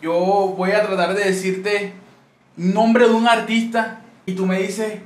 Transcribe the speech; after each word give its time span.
Yo 0.00 0.54
voy 0.56 0.72
a 0.72 0.86
tratar 0.86 1.14
de 1.14 1.24
decirte 1.24 1.92
nombre 2.56 3.06
de 3.06 3.14
un 3.14 3.28
artista 3.28 4.00
y 4.24 4.34
tú 4.34 4.46
me 4.46 4.60
dices 4.60 5.00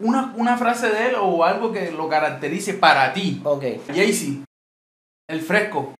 una, 0.00 0.34
una 0.36 0.58
frase 0.58 0.88
de 0.88 1.08
él 1.08 1.14
o 1.20 1.44
algo 1.44 1.70
que 1.72 1.92
lo 1.92 2.08
caracterice 2.08 2.74
para 2.74 3.12
ti. 3.12 3.40
Ok. 3.44 3.64
Jaycee, 3.86 4.42
El 5.28 5.40
Fresco, 5.40 5.94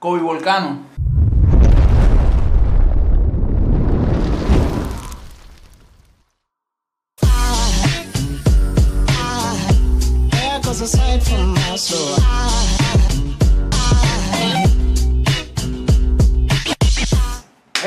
Kobe 0.00 0.22
Volcano. 0.22 0.92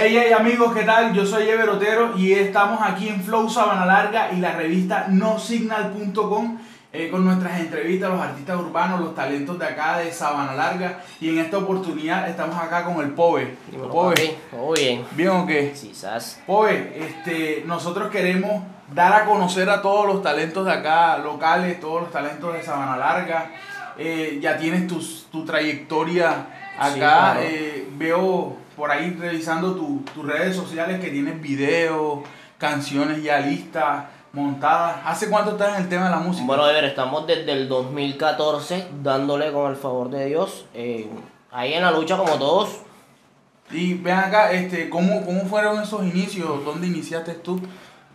Hey, 0.08 0.16
hey 0.24 0.34
amigos, 0.34 0.72
¿qué 0.76 0.84
tal? 0.84 1.14
Yo 1.14 1.26
soy 1.26 1.50
Ever 1.50 1.68
Otero 1.68 2.16
y 2.16 2.32
estamos 2.34 2.80
aquí 2.84 3.08
en 3.10 3.24
Flow 3.24 3.50
Sabana 3.50 3.88
Larga 3.88 4.32
y 4.32 4.36
la 4.36 4.52
revista 4.52 5.08
nosignal.com 5.10 6.60
eh, 6.94 7.10
con 7.10 7.26
nuestras 7.26 7.60
entrevistas 7.60 8.12
a 8.12 8.14
los 8.14 8.22
artistas 8.22 8.56
urbanos, 8.60 9.00
los 9.00 9.16
talentos 9.16 9.58
de 9.58 9.66
acá 9.66 9.98
de 9.98 10.12
Sabana 10.12 10.54
Larga 10.54 11.00
y 11.20 11.30
en 11.30 11.40
esta 11.40 11.58
oportunidad 11.58 12.30
estamos 12.30 12.56
acá 12.62 12.84
con 12.84 13.04
el 13.04 13.14
Pove. 13.14 13.56
Dímelo, 13.72 13.90
Pove. 13.90 14.38
¿Todo 14.52 14.74
bien? 14.74 15.04
¿bien 15.16 15.30
o 15.30 15.48
qué? 15.48 15.72
Sí, 15.76 15.96
sas. 15.96 16.40
Pove, 16.46 16.94
este, 17.08 17.64
nosotros 17.66 18.12
queremos 18.12 18.62
dar 18.94 19.12
a 19.12 19.26
conocer 19.26 19.68
a 19.72 19.82
todos 19.82 20.06
los 20.06 20.22
talentos 20.22 20.68
de 20.68 20.72
acá, 20.72 21.18
locales, 21.18 21.80
todos 21.80 22.04
los 22.04 22.12
talentos 22.12 22.54
de 22.54 22.62
Sabana 22.62 22.96
Larga. 22.96 23.50
Eh, 23.98 24.38
ya 24.40 24.56
tienes 24.58 24.86
tus- 24.86 25.26
tu 25.32 25.44
trayectoria 25.46 26.30
acá. 26.78 26.92
Sí, 26.94 27.00
claro. 27.00 27.40
eh, 27.42 27.88
veo 27.98 28.58
por 28.76 28.92
ahí 28.92 29.16
revisando 29.20 29.76
tu- 29.76 30.04
tus 30.14 30.26
redes 30.26 30.56
sociales 30.56 31.00
que 31.00 31.10
tienes 31.10 31.42
videos, 31.42 32.20
canciones 32.58 33.22
ya 33.24 33.40
listas, 33.40 34.06
montadas. 34.34 34.98
¿Hace 35.06 35.30
cuánto 35.30 35.52
estás 35.52 35.76
en 35.78 35.84
el 35.84 35.90
tema 35.90 36.06
de 36.06 36.12
la 36.12 36.20
música? 36.20 36.46
Bueno, 36.46 36.68
Ever, 36.70 36.84
estamos 36.86 37.26
desde 37.28 37.52
el 37.52 37.68
2014 37.70 38.88
dándole 39.02 39.52
con 39.52 39.70
el 39.72 39.78
favor 39.78 40.10
de 40.10 40.26
Dios. 40.28 40.66
eh, 40.74 41.08
ahí 41.52 41.74
en 41.74 41.84
la 41.84 41.92
lucha 41.92 42.18
como 42.18 42.34
todos. 42.36 42.70
Y 43.72 43.94
vean 43.96 44.26
acá, 44.26 44.52
este, 44.52 44.90
¿cómo, 44.90 45.26
¿cómo 45.26 45.42
fueron 45.46 45.82
esos 45.82 46.04
inicios? 46.04 46.64
¿Dónde 46.66 46.86
iniciaste 46.88 47.34
tú? 47.36 47.60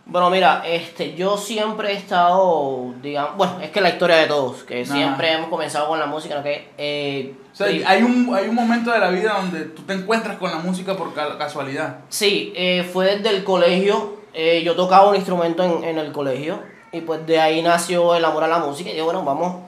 Bueno, 0.05 0.29
mira, 0.29 0.63
este, 0.65 1.13
yo 1.15 1.37
siempre 1.37 1.91
he 1.93 1.95
estado, 1.95 2.93
digamos, 3.01 3.37
bueno, 3.37 3.59
es 3.61 3.69
que 3.69 3.79
la 3.81 3.89
historia 3.89 4.17
de 4.17 4.25
todos, 4.27 4.63
que 4.63 4.85
siempre 4.85 5.31
hemos 5.33 5.47
comenzado 5.49 5.87
con 5.87 5.99
la 5.99 6.05
música, 6.07 6.35
¿no? 6.35 6.43
que 6.43 6.69
eh, 6.77 7.33
O 7.53 7.55
sea, 7.55 7.67
sí, 7.67 7.81
hay 7.85 8.03
un, 8.03 8.33
hay 8.35 8.47
un 8.49 8.55
momento 8.55 8.91
de 8.91 8.99
la 8.99 9.09
vida 9.09 9.33
donde 9.37 9.61
tú 9.65 9.83
te 9.83 9.93
encuentras 9.93 10.37
con 10.37 10.51
la 10.51 10.57
música 10.57 10.97
por 10.97 11.13
ca- 11.13 11.37
casualidad. 11.37 11.99
sí, 12.09 12.51
eh, 12.55 12.83
fue 12.91 13.17
desde 13.17 13.29
el 13.29 13.43
colegio, 13.45 14.17
eh, 14.33 14.63
yo 14.65 14.75
tocaba 14.75 15.07
un 15.09 15.15
instrumento 15.15 15.63
en, 15.63 15.83
en 15.83 15.97
el 15.97 16.11
colegio 16.11 16.59
y 16.91 17.01
pues 17.01 17.25
de 17.25 17.39
ahí 17.39 17.61
nació 17.61 18.15
el 18.15 18.25
amor 18.25 18.43
a 18.43 18.47
la 18.49 18.57
música 18.59 18.89
y 18.89 18.93
dije, 18.93 19.03
bueno, 19.03 19.23
vamos 19.23 19.63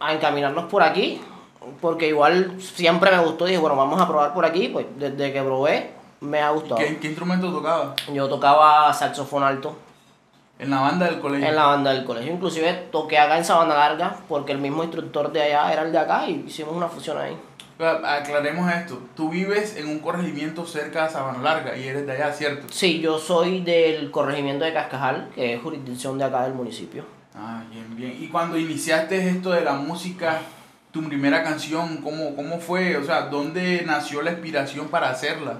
a 0.00 0.12
encaminarnos 0.12 0.64
por 0.64 0.82
aquí, 0.82 1.20
porque 1.80 2.08
igual 2.08 2.56
siempre 2.60 3.10
me 3.12 3.18
gustó 3.24 3.46
y 3.46 3.50
dije, 3.50 3.60
bueno, 3.60 3.76
vamos 3.76 4.00
a 4.00 4.06
probar 4.06 4.34
por 4.34 4.44
aquí, 4.44 4.68
pues 4.68 4.84
desde 4.98 5.32
que 5.32 5.40
probé 5.42 5.90
me 6.20 6.40
ha 6.40 6.50
gustado. 6.50 6.76
¿Qué, 6.76 6.98
qué 6.98 7.08
instrumento 7.08 7.52
tocabas? 7.52 7.94
Yo 8.12 8.28
tocaba 8.28 8.92
saxofón 8.92 9.42
alto. 9.42 9.76
En 10.58 10.70
la 10.70 10.80
banda 10.80 11.06
del 11.06 11.20
colegio. 11.20 11.46
En 11.46 11.54
la 11.54 11.66
banda 11.66 11.92
del 11.92 12.04
colegio. 12.04 12.32
Inclusive 12.32 12.88
toqué 12.90 13.18
acá 13.18 13.36
en 13.36 13.44
Sabana 13.44 13.74
Larga 13.74 14.16
porque 14.28 14.52
el 14.52 14.58
mismo 14.58 14.82
instructor 14.82 15.30
de 15.30 15.42
allá 15.42 15.72
era 15.72 15.82
el 15.82 15.92
de 15.92 15.98
acá 15.98 16.28
y 16.28 16.44
hicimos 16.46 16.74
una 16.74 16.88
fusión 16.88 17.18
ahí. 17.18 17.36
Aclaremos 17.78 18.72
esto. 18.72 18.98
Tú 19.14 19.28
vives 19.28 19.76
en 19.76 19.88
un 19.88 19.98
corregimiento 19.98 20.64
cerca 20.64 21.04
de 21.04 21.10
Sabana 21.10 21.42
Larga 21.42 21.76
y 21.76 21.86
eres 21.86 22.06
de 22.06 22.12
allá, 22.12 22.32
¿cierto? 22.32 22.66
Sí, 22.70 23.00
yo 23.00 23.18
soy 23.18 23.60
del 23.60 24.10
corregimiento 24.10 24.64
de 24.64 24.72
Cascajal, 24.72 25.28
que 25.34 25.54
es 25.54 25.62
jurisdicción 25.62 26.16
de 26.16 26.24
acá 26.24 26.44
del 26.44 26.54
municipio. 26.54 27.04
Ah, 27.34 27.62
bien, 27.70 27.94
bien. 27.94 28.16
Y 28.18 28.28
cuando 28.28 28.56
iniciaste 28.56 29.28
esto 29.28 29.50
de 29.50 29.60
la 29.60 29.74
música, 29.74 30.40
tu 30.90 31.02
primera 31.02 31.42
canción, 31.42 31.98
¿cómo, 31.98 32.34
cómo 32.34 32.58
fue? 32.60 32.96
O 32.96 33.04
sea, 33.04 33.26
¿dónde 33.26 33.82
nació 33.84 34.22
la 34.22 34.30
inspiración 34.30 34.88
para 34.88 35.10
hacerla? 35.10 35.58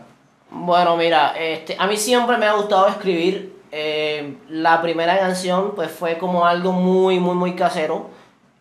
Bueno, 0.51 0.97
mira, 0.97 1.35
este, 1.39 1.77
a 1.79 1.87
mí 1.87 1.97
siempre 1.97 2.37
me 2.39 2.47
ha 2.47 2.53
gustado 2.53 2.89
escribir. 2.89 3.55
eh, 3.73 4.37
la 4.49 4.81
primera 4.81 5.19
canción 5.19 5.73
pues 5.75 5.91
fue 5.91 6.17
como 6.19 6.47
algo 6.47 6.73
muy, 6.73 7.19
muy, 7.19 7.35
muy 7.35 7.55
casero. 7.55 8.09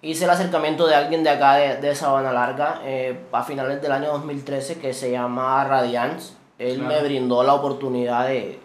Hice 0.01 0.25
el 0.25 0.29
acercamiento 0.31 0.88
de 0.88 0.96
alguien 0.96 1.23
de 1.23 1.29
acá 1.29 1.56
de, 1.56 1.78
de 1.78 1.96
Sabana 1.96 2.31
Larga 2.31 2.81
eh, 2.84 3.19
a 3.31 3.44
finales 3.44 3.81
del 3.81 3.91
año 3.91 4.12
2013 4.12 4.79
que 4.79 4.94
se 4.94 5.12
llama 5.12 5.63
Radiance. 5.63 6.34
Él 6.59 6.79
Claro. 6.79 6.94
me 6.96 7.01
brindó 7.07 7.44
la 7.44 7.53
oportunidad 7.53 8.28
de, 8.28 8.59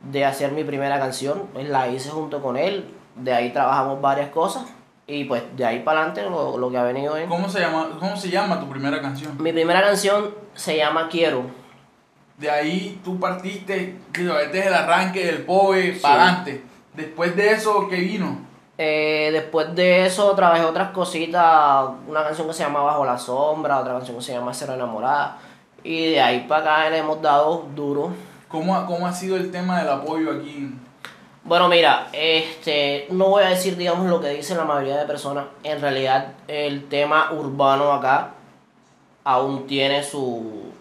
de 0.00 0.24
hacer 0.24 0.52
mi 0.52 0.64
primera 0.64 0.98
canción. 0.98 1.44
Pues 1.52 1.68
la 1.68 1.88
hice 1.88 2.10
junto 2.10 2.42
con 2.42 2.56
él. 2.56 2.92
De 3.14 3.32
ahí 3.32 3.52
trabajamos 3.52 4.00
varias 4.00 4.28
cosas. 4.30 4.64
Y 5.06 5.24
pues 5.24 5.42
de 5.56 5.64
ahí 5.64 5.80
para 5.80 6.00
adelante 6.00 6.22
lo, 6.28 6.58
lo 6.58 6.70
que 6.70 6.76
ha 6.78 6.82
venido 6.82 7.16
es... 7.16 7.28
¿Cómo 7.28 7.48
se 7.48 7.60
llama, 7.60 7.90
cómo 7.98 8.16
se 8.16 8.28
llama 8.28 8.58
tu 8.60 8.68
primera 8.68 9.00
canción? 9.00 9.36
Mi 9.40 9.52
primera 9.52 9.80
canción 9.80 10.34
se 10.54 10.76
llama 10.76 11.08
Quiero. 11.08 11.42
De 12.38 12.50
ahí 12.50 13.00
tú 13.04 13.18
partiste, 13.18 13.96
este 14.12 14.58
es 14.58 14.66
el 14.66 14.74
arranque 14.74 15.24
del 15.26 15.42
POVE 15.44 15.94
Sí. 15.94 16.00
para 16.00 16.14
adelante. 16.22 16.62
Después 16.94 17.34
de 17.36 17.52
eso, 17.52 17.88
¿qué 17.88 17.96
vino? 17.96 18.38
Eh, 18.78 19.30
después 19.32 19.74
de 19.74 20.04
eso 20.04 20.32
trabajé 20.34 20.62
otras 20.64 20.90
cositas, 20.90 21.86
una 22.06 22.24
canción 22.24 22.46
que 22.46 22.52
se 22.52 22.62
llama 22.64 22.82
Bajo 22.82 23.06
la 23.06 23.16
Sombra, 23.18 23.80
otra 23.80 23.94
canción 23.94 24.18
que 24.18 24.22
se 24.22 24.32
llama 24.34 24.52
Cero 24.52 24.74
Enamorada. 24.74 25.38
Y 25.82 26.10
de 26.10 26.20
ahí 26.20 26.44
para 26.46 26.62
acá 26.82 26.90
le 26.90 26.98
hemos 26.98 27.22
dado 27.22 27.66
duro. 27.74 28.10
¿Cómo, 28.48 28.76
ha- 28.76 28.84
¿Cómo 28.86 29.06
ha 29.06 29.12
sido 29.12 29.36
el 29.36 29.50
tema 29.50 29.78
del 29.78 29.88
apoyo 29.88 30.30
aquí? 30.32 30.70
Bueno, 31.44 31.68
mira, 31.68 32.08
este, 32.12 33.06
no 33.10 33.28
voy 33.28 33.44
a 33.44 33.48
decir, 33.48 33.76
digamos, 33.76 34.06
lo 34.10 34.20
que 34.20 34.28
dicen 34.30 34.56
la 34.58 34.64
mayoría 34.64 34.96
de 34.98 35.06
personas. 35.06 35.44
En 35.62 35.80
realidad, 35.80 36.32
el 36.48 36.86
tema 36.88 37.32
urbano 37.32 37.92
acá 37.92 38.30
aún 39.24 39.66
tiene 39.66 40.02
su, 40.02 40.72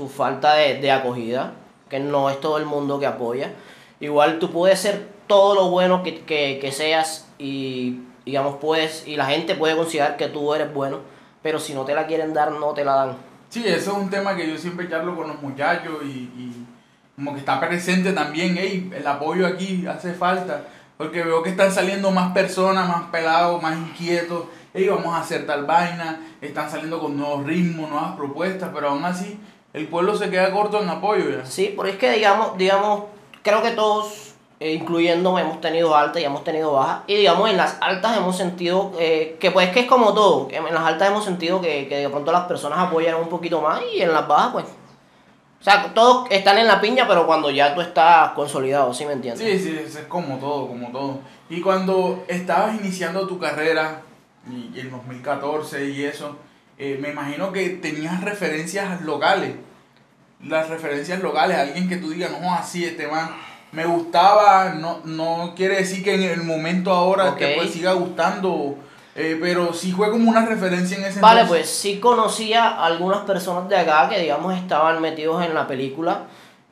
su 0.00 0.08
falta 0.08 0.54
de, 0.54 0.80
de 0.80 0.90
acogida, 0.90 1.52
que 1.90 2.00
no 2.00 2.30
es 2.30 2.40
todo 2.40 2.56
el 2.56 2.64
mundo 2.64 2.98
que 2.98 3.04
apoya. 3.04 3.52
Igual 4.00 4.38
tú 4.38 4.50
puedes 4.50 4.78
ser 4.80 5.08
todo 5.26 5.54
lo 5.54 5.68
bueno 5.68 6.02
que, 6.02 6.22
que, 6.22 6.58
que 6.58 6.72
seas 6.72 7.28
y, 7.38 8.00
digamos, 8.24 8.56
puedes, 8.56 9.06
y 9.06 9.16
la 9.16 9.26
gente 9.26 9.54
puede 9.56 9.76
considerar 9.76 10.16
que 10.16 10.28
tú 10.28 10.54
eres 10.54 10.72
bueno, 10.72 11.00
pero 11.42 11.58
si 11.58 11.74
no 11.74 11.84
te 11.84 11.94
la 11.94 12.06
quieren 12.06 12.32
dar, 12.32 12.50
no 12.52 12.72
te 12.72 12.82
la 12.82 12.94
dan. 12.94 13.16
Sí, 13.50 13.62
eso 13.66 13.92
es 13.92 13.98
un 13.98 14.08
tema 14.08 14.34
que 14.34 14.48
yo 14.48 14.56
siempre 14.56 14.88
charlo 14.88 15.14
con 15.14 15.28
los 15.28 15.42
muchachos 15.42 15.98
y, 16.02 16.08
y 16.08 16.66
como 17.14 17.34
que 17.34 17.40
está 17.40 17.60
presente 17.60 18.14
también, 18.14 18.56
ey, 18.56 18.90
el 18.96 19.06
apoyo 19.06 19.46
aquí 19.46 19.86
hace 19.86 20.14
falta, 20.14 20.64
porque 20.96 21.22
veo 21.22 21.42
que 21.42 21.50
están 21.50 21.70
saliendo 21.70 22.10
más 22.10 22.32
personas, 22.32 22.88
más 22.88 23.02
pelados, 23.10 23.62
más 23.62 23.76
inquietos, 23.76 24.44
ey, 24.72 24.88
vamos 24.88 25.14
a 25.14 25.20
hacer 25.20 25.46
tal 25.46 25.66
vaina, 25.66 26.20
están 26.40 26.70
saliendo 26.70 26.98
con 26.98 27.18
nuevos 27.18 27.44
ritmos, 27.44 27.90
nuevas 27.90 28.16
propuestas, 28.16 28.70
pero 28.72 28.88
aún 28.88 29.04
así 29.04 29.38
el 29.72 29.86
pueblo 29.88 30.16
se 30.16 30.30
queda 30.30 30.50
corto 30.52 30.82
en 30.82 30.88
apoyo 30.88 31.30
ya. 31.30 31.46
Sí, 31.46 31.72
porque 31.76 31.92
es 31.92 31.98
que 31.98 32.10
digamos, 32.10 32.56
digamos, 32.58 33.04
creo 33.42 33.62
que 33.62 33.70
todos, 33.70 34.34
eh, 34.58 34.72
incluyéndome, 34.72 35.42
hemos 35.42 35.60
tenido 35.60 35.94
altas 35.94 36.20
y 36.20 36.24
hemos 36.24 36.42
tenido 36.42 36.72
bajas. 36.72 37.02
Y 37.06 37.16
digamos, 37.16 37.48
en 37.48 37.56
las 37.56 37.76
altas 37.80 38.16
hemos 38.16 38.36
sentido 38.36 38.92
eh, 38.98 39.36
que 39.38 39.50
pues 39.50 39.70
que 39.70 39.80
es 39.80 39.86
como 39.86 40.12
todo. 40.12 40.48
En 40.50 40.64
las 40.64 40.84
altas 40.84 41.08
hemos 41.08 41.24
sentido 41.24 41.60
que, 41.60 41.88
que 41.88 41.98
de 41.98 42.08
pronto 42.08 42.32
las 42.32 42.46
personas 42.46 42.78
apoyan 42.80 43.16
un 43.16 43.28
poquito 43.28 43.60
más 43.60 43.80
y 43.94 44.02
en 44.02 44.12
las 44.12 44.26
bajas 44.26 44.52
pues... 44.52 44.64
O 44.64 45.62
sea, 45.62 45.92
todos 45.92 46.26
están 46.30 46.56
en 46.56 46.66
la 46.66 46.80
piña, 46.80 47.06
pero 47.06 47.26
cuando 47.26 47.50
ya 47.50 47.74
tú 47.74 47.82
estás 47.82 48.30
consolidado, 48.30 48.94
¿sí 48.94 49.04
me 49.04 49.12
entiendes? 49.12 49.46
Sí, 49.46 49.58
sí, 49.58 49.78
eso 49.78 49.98
es 49.98 50.06
como 50.06 50.38
todo, 50.38 50.66
como 50.66 50.90
todo. 50.90 51.18
Y 51.50 51.60
cuando 51.60 52.24
estabas 52.28 52.80
iniciando 52.80 53.26
tu 53.26 53.38
carrera, 53.38 54.00
y 54.50 54.70
y 54.74 54.80
en 54.80 54.90
2014 54.90 55.90
y 55.90 56.04
eso, 56.04 56.34
eh, 56.82 56.98
me 57.00 57.10
imagino 57.10 57.52
que 57.52 57.68
tenías 57.68 58.22
referencias 58.24 59.02
locales. 59.02 59.52
Las 60.42 60.70
referencias 60.70 61.20
locales, 61.20 61.58
alguien 61.58 61.88
que 61.88 61.96
tú 61.98 62.10
digas, 62.10 62.30
no, 62.40 62.54
así 62.54 62.84
este 62.86 63.06
man 63.06 63.30
me 63.72 63.84
gustaba, 63.84 64.70
no, 64.70 65.00
no 65.04 65.52
quiere 65.54 65.76
decir 65.76 66.02
que 66.02 66.14
en 66.14 66.22
el 66.22 66.42
momento 66.42 66.90
ahora 66.90 67.36
te 67.36 67.52
Ok. 67.52 67.58
pues, 67.58 67.70
siga 67.72 67.92
gustando, 67.92 68.76
eh, 69.14 69.36
pero 69.40 69.74
sí 69.74 69.92
fue 69.92 70.10
como 70.10 70.30
una 70.30 70.46
referencia 70.46 70.96
en 70.96 71.04
ese 71.04 71.20
Vale, 71.20 71.42
entonces. 71.42 71.66
pues 71.66 71.70
sí 71.70 72.00
conocía 72.00 72.66
a 72.66 72.86
algunas 72.86 73.20
personas 73.20 73.68
de 73.68 73.76
acá 73.76 74.08
que 74.08 74.18
digamos 74.18 74.56
estaban 74.56 75.00
metidos 75.02 75.44
en 75.44 75.54
la 75.54 75.66
película. 75.66 76.22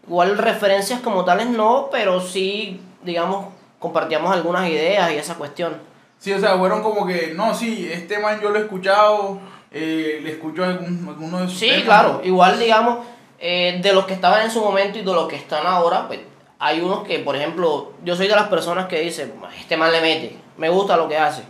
Igual 0.06 0.38
referencias 0.38 1.00
como 1.00 1.26
tales 1.26 1.50
no, 1.50 1.90
pero 1.92 2.22
sí, 2.22 2.80
digamos, 3.04 3.48
compartíamos 3.78 4.32
algunas 4.34 4.66
ideas 4.70 5.12
y 5.12 5.16
esa 5.16 5.34
cuestión. 5.34 5.76
Sí, 6.18 6.32
o 6.32 6.40
sea, 6.40 6.56
fueron 6.56 6.82
como 6.82 7.06
que, 7.06 7.34
no, 7.36 7.54
sí, 7.54 7.88
este 7.92 8.18
man 8.18 8.40
yo 8.40 8.48
lo 8.48 8.58
he 8.58 8.62
escuchado, 8.62 9.38
eh, 9.70 10.20
le 10.22 10.32
escucho 10.32 10.64
algún, 10.64 11.06
alguno 11.08 11.40
de 11.40 11.48
sus 11.48 11.58
Sí, 11.58 11.68
temas. 11.68 11.84
claro, 11.84 12.20
igual 12.24 12.58
digamos, 12.58 12.98
eh, 13.38 13.80
de 13.82 13.92
los 13.92 14.04
que 14.06 14.14
estaban 14.14 14.42
en 14.42 14.50
su 14.50 14.60
momento 14.60 14.98
y 14.98 15.02
de 15.02 15.12
los 15.12 15.28
que 15.28 15.36
están 15.36 15.66
ahora, 15.66 16.06
pues 16.08 16.20
hay 16.58 16.80
unos 16.80 17.04
que, 17.04 17.18
por 17.20 17.36
ejemplo, 17.36 17.92
yo 18.04 18.16
soy 18.16 18.26
de 18.28 18.34
las 18.34 18.48
personas 18.48 18.86
que 18.86 19.00
dicen, 19.00 19.32
este 19.58 19.76
man 19.76 19.92
le 19.92 20.00
mete, 20.00 20.36
me 20.56 20.68
gusta 20.68 20.96
lo 20.96 21.08
que 21.08 21.16
hace. 21.18 21.42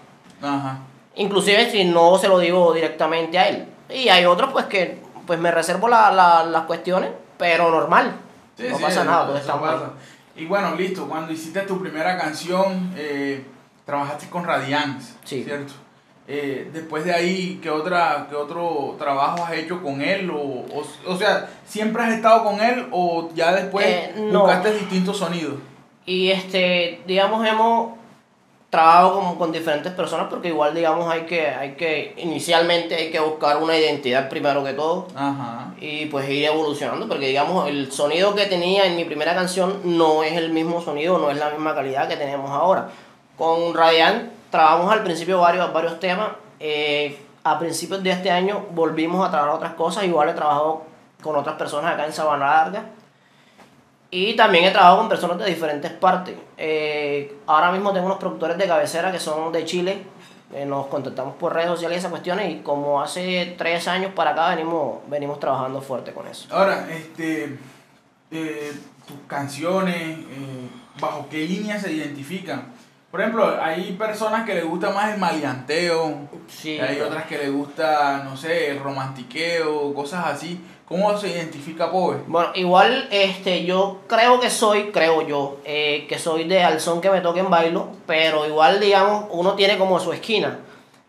Ajá. 0.43 0.79
Inclusive 1.17 1.71
si 1.71 1.85
no 1.85 2.17
se 2.19 2.29
lo 2.29 2.39
digo 2.39 2.73
directamente 2.75 3.39
a 3.39 3.49
él. 3.49 3.67
Y 3.89 4.09
hay 4.09 4.25
otros 4.27 4.53
pues 4.53 4.67
que 4.67 4.99
pues 5.27 5.39
me 5.39 5.51
reservo 5.51 5.89
la- 5.89 6.11
la- 6.13 6.45
las 6.45 6.63
cuestiones 6.65 7.11
pero 7.39 7.71
normal. 7.71 8.13
Sí, 8.57 8.65
no 8.69 8.77
sí, 8.77 8.83
pasa 8.83 9.05
nada, 9.05 9.27
todo 9.27 9.37
está 9.37 9.57
mal. 9.57 9.75
pasa. 9.75 9.91
Y 10.37 10.45
bueno, 10.47 10.75
listo, 10.75 11.09
cuando 11.09 11.33
hiciste 11.33 11.61
tu 11.63 11.81
primera 11.81 12.17
canción, 12.19 12.93
eh, 12.97 13.45
trabajaste 13.87 14.29
con 14.29 14.45
Radiance, 14.45 15.15
Sí. 15.25 15.43
¿cierto? 15.45 15.73
Eh, 16.31 16.69
después 16.75 17.05
de 17.07 17.13
ahí, 17.15 17.59
¿qué, 17.63 17.71
otra, 17.71 18.27
¿qué 18.29 18.37
otro 18.37 18.95
trabajo 18.99 19.43
has 19.45 19.55
hecho 19.55 19.83
con 19.83 20.03
él? 20.03 20.31
O, 20.31 20.37
o, 20.37 20.85
o 21.07 21.17
sea, 21.17 21.49
¿siempre 21.67 22.03
has 22.03 22.13
estado 22.13 22.45
con 22.45 22.61
él 22.61 22.87
o 22.93 23.31
ya 23.35 23.55
después 23.55 23.87
Eh, 23.87 24.13
no. 24.31 24.41
buscaste 24.43 24.73
distintos 24.75 25.17
sonidos? 25.17 25.55
Y 26.05 26.31
este, 26.31 27.01
digamos, 27.07 27.47
hemos 27.47 27.93
trabajado 28.69 29.15
con, 29.19 29.37
con 29.39 29.53
diferentes 29.53 29.91
personas 29.93 30.27
porque 30.29 30.49
igual, 30.49 30.75
digamos, 30.75 31.11
hay 31.11 31.23
que, 31.23 31.47
hay 31.49 31.73
que, 31.77 32.13
inicialmente 32.19 32.95
hay 32.95 33.11
que 33.11 33.21
buscar 33.21 33.57
una 33.63 33.75
identidad 33.79 34.29
primero 34.29 34.63
que 34.63 34.75
todo 34.75 35.09
Ajá. 35.15 35.73
y 35.81 36.05
pues 36.07 36.29
ir 36.29 36.45
evolucionando 36.45 37.09
porque, 37.09 37.29
digamos, 37.29 37.67
el 37.71 37.91
sonido 37.91 38.35
que 38.35 38.45
tenía 38.45 38.85
en 38.85 38.97
mi 38.97 39.07
primera 39.07 39.35
canción 39.35 39.81
no 39.85 40.23
es 40.23 40.35
el 40.35 40.51
mismo 40.53 40.83
sonido, 40.83 41.17
no 41.19 41.31
es 41.31 41.39
la 41.39 41.49
misma 41.49 41.75
calidad 41.75 42.07
que 42.07 42.17
tenemos 42.19 42.51
ahora. 42.51 42.91
Con 43.39 43.73
Radiant 43.73 44.37
trabajamos 44.51 44.93
al 44.93 45.03
principio 45.03 45.41
varios, 45.41 45.73
varios 45.73 45.99
temas. 46.01 46.31
eh, 46.61 47.19
a 47.45 47.59
principios 47.59 48.03
de 48.03 48.11
este 48.11 48.31
año 48.31 48.67
volvimos 48.73 49.27
a 49.27 49.31
trabajar 49.31 49.55
otras 49.55 49.75
cosas, 49.75 50.05
igual 50.05 50.29
he 50.29 50.35
trabajado 50.35 50.83
con 51.23 51.37
otras 51.37 51.57
personas 51.57 51.95
acá 51.95 52.07
en 52.07 52.13
Sabana 52.13 52.47
Larga. 52.47 52.85
Y 54.11 54.35
también 54.37 54.65
he 54.65 54.71
trabajado 54.71 54.99
con 54.99 55.09
personas 55.09 55.39
de 55.39 55.47
diferentes 55.47 55.91
partes. 55.93 56.35
Eh, 56.57 57.39
ahora 57.47 57.71
mismo 57.73 57.93
tengo 57.93 58.07
unos 58.07 58.19
productores 58.19 58.57
de 58.57 58.67
cabecera 58.67 59.13
que 59.13 59.19
son 59.19 59.53
de 59.53 59.65
Chile. 59.65 60.03
Eh, 60.55 60.65
nos 60.65 60.87
contactamos 60.87 61.37
por 61.37 61.53
redes 61.53 61.69
sociales 61.69 61.97
y 61.97 61.99
esas 61.99 62.11
cuestiones. 62.11 62.51
Y 62.51 62.61
como 62.61 63.03
hace 63.03 63.55
tres 63.59 63.87
años 63.87 64.13
para 64.15 64.31
acá 64.31 64.49
venimos, 64.51 64.99
venimos 65.09 65.39
trabajando 65.39 65.83
fuerte 65.83 66.13
con 66.13 66.27
eso. 66.27 66.49
Ahora, 66.51 66.89
este, 66.91 67.59
tus 68.31 69.19
canciones, 69.27 70.19
¿bajo 70.99 71.27
qué 71.31 71.47
línea 71.47 71.79
se 71.79 71.93
identifican? 71.93 72.73
Por 73.11 73.21
ejemplo, 73.21 73.57
hay 73.63 73.93
personas 73.93 74.45
que 74.45 74.55
les 74.55 74.67
gusta 74.67 74.91
más 74.91 75.15
el 75.15 75.19
maleanteo, 75.19 76.29
Sí, 76.49 76.79
hay 76.79 77.01
otras 77.01 77.27
que 77.27 77.39
les 77.39 77.53
gusta, 77.53 78.23
no 78.25 78.37
sé, 78.37 78.71
el 78.71 78.81
romantiqueo, 78.81 79.93
cosas 79.95 80.27
así. 80.27 80.61
¿Cómo 80.87 81.17
se 81.19 81.29
identifica 81.29 81.91
Poe? 81.91 82.17
Bueno, 82.27 82.51
igual 82.55 83.09
este, 83.11 83.65
yo 83.67 84.01
creo 84.07 84.41
que 84.41 84.49
soy, 84.49 84.91
creo 84.91 85.27
yo, 85.27 85.59
eh, 85.65 86.07
que 86.09 86.19
soy 86.19 86.45
de 86.45 86.63
al 86.63 86.81
son 86.81 87.03
que 87.03 87.11
me 87.11 87.21
toque 87.21 87.41
en 87.41 87.51
bailo, 87.51 87.89
pero 88.07 88.47
igual, 88.47 88.81
digamos, 88.81 89.27
uno 89.31 89.53
tiene 89.53 89.77
como 89.77 90.01
su 90.01 90.15
esquina. 90.15 90.61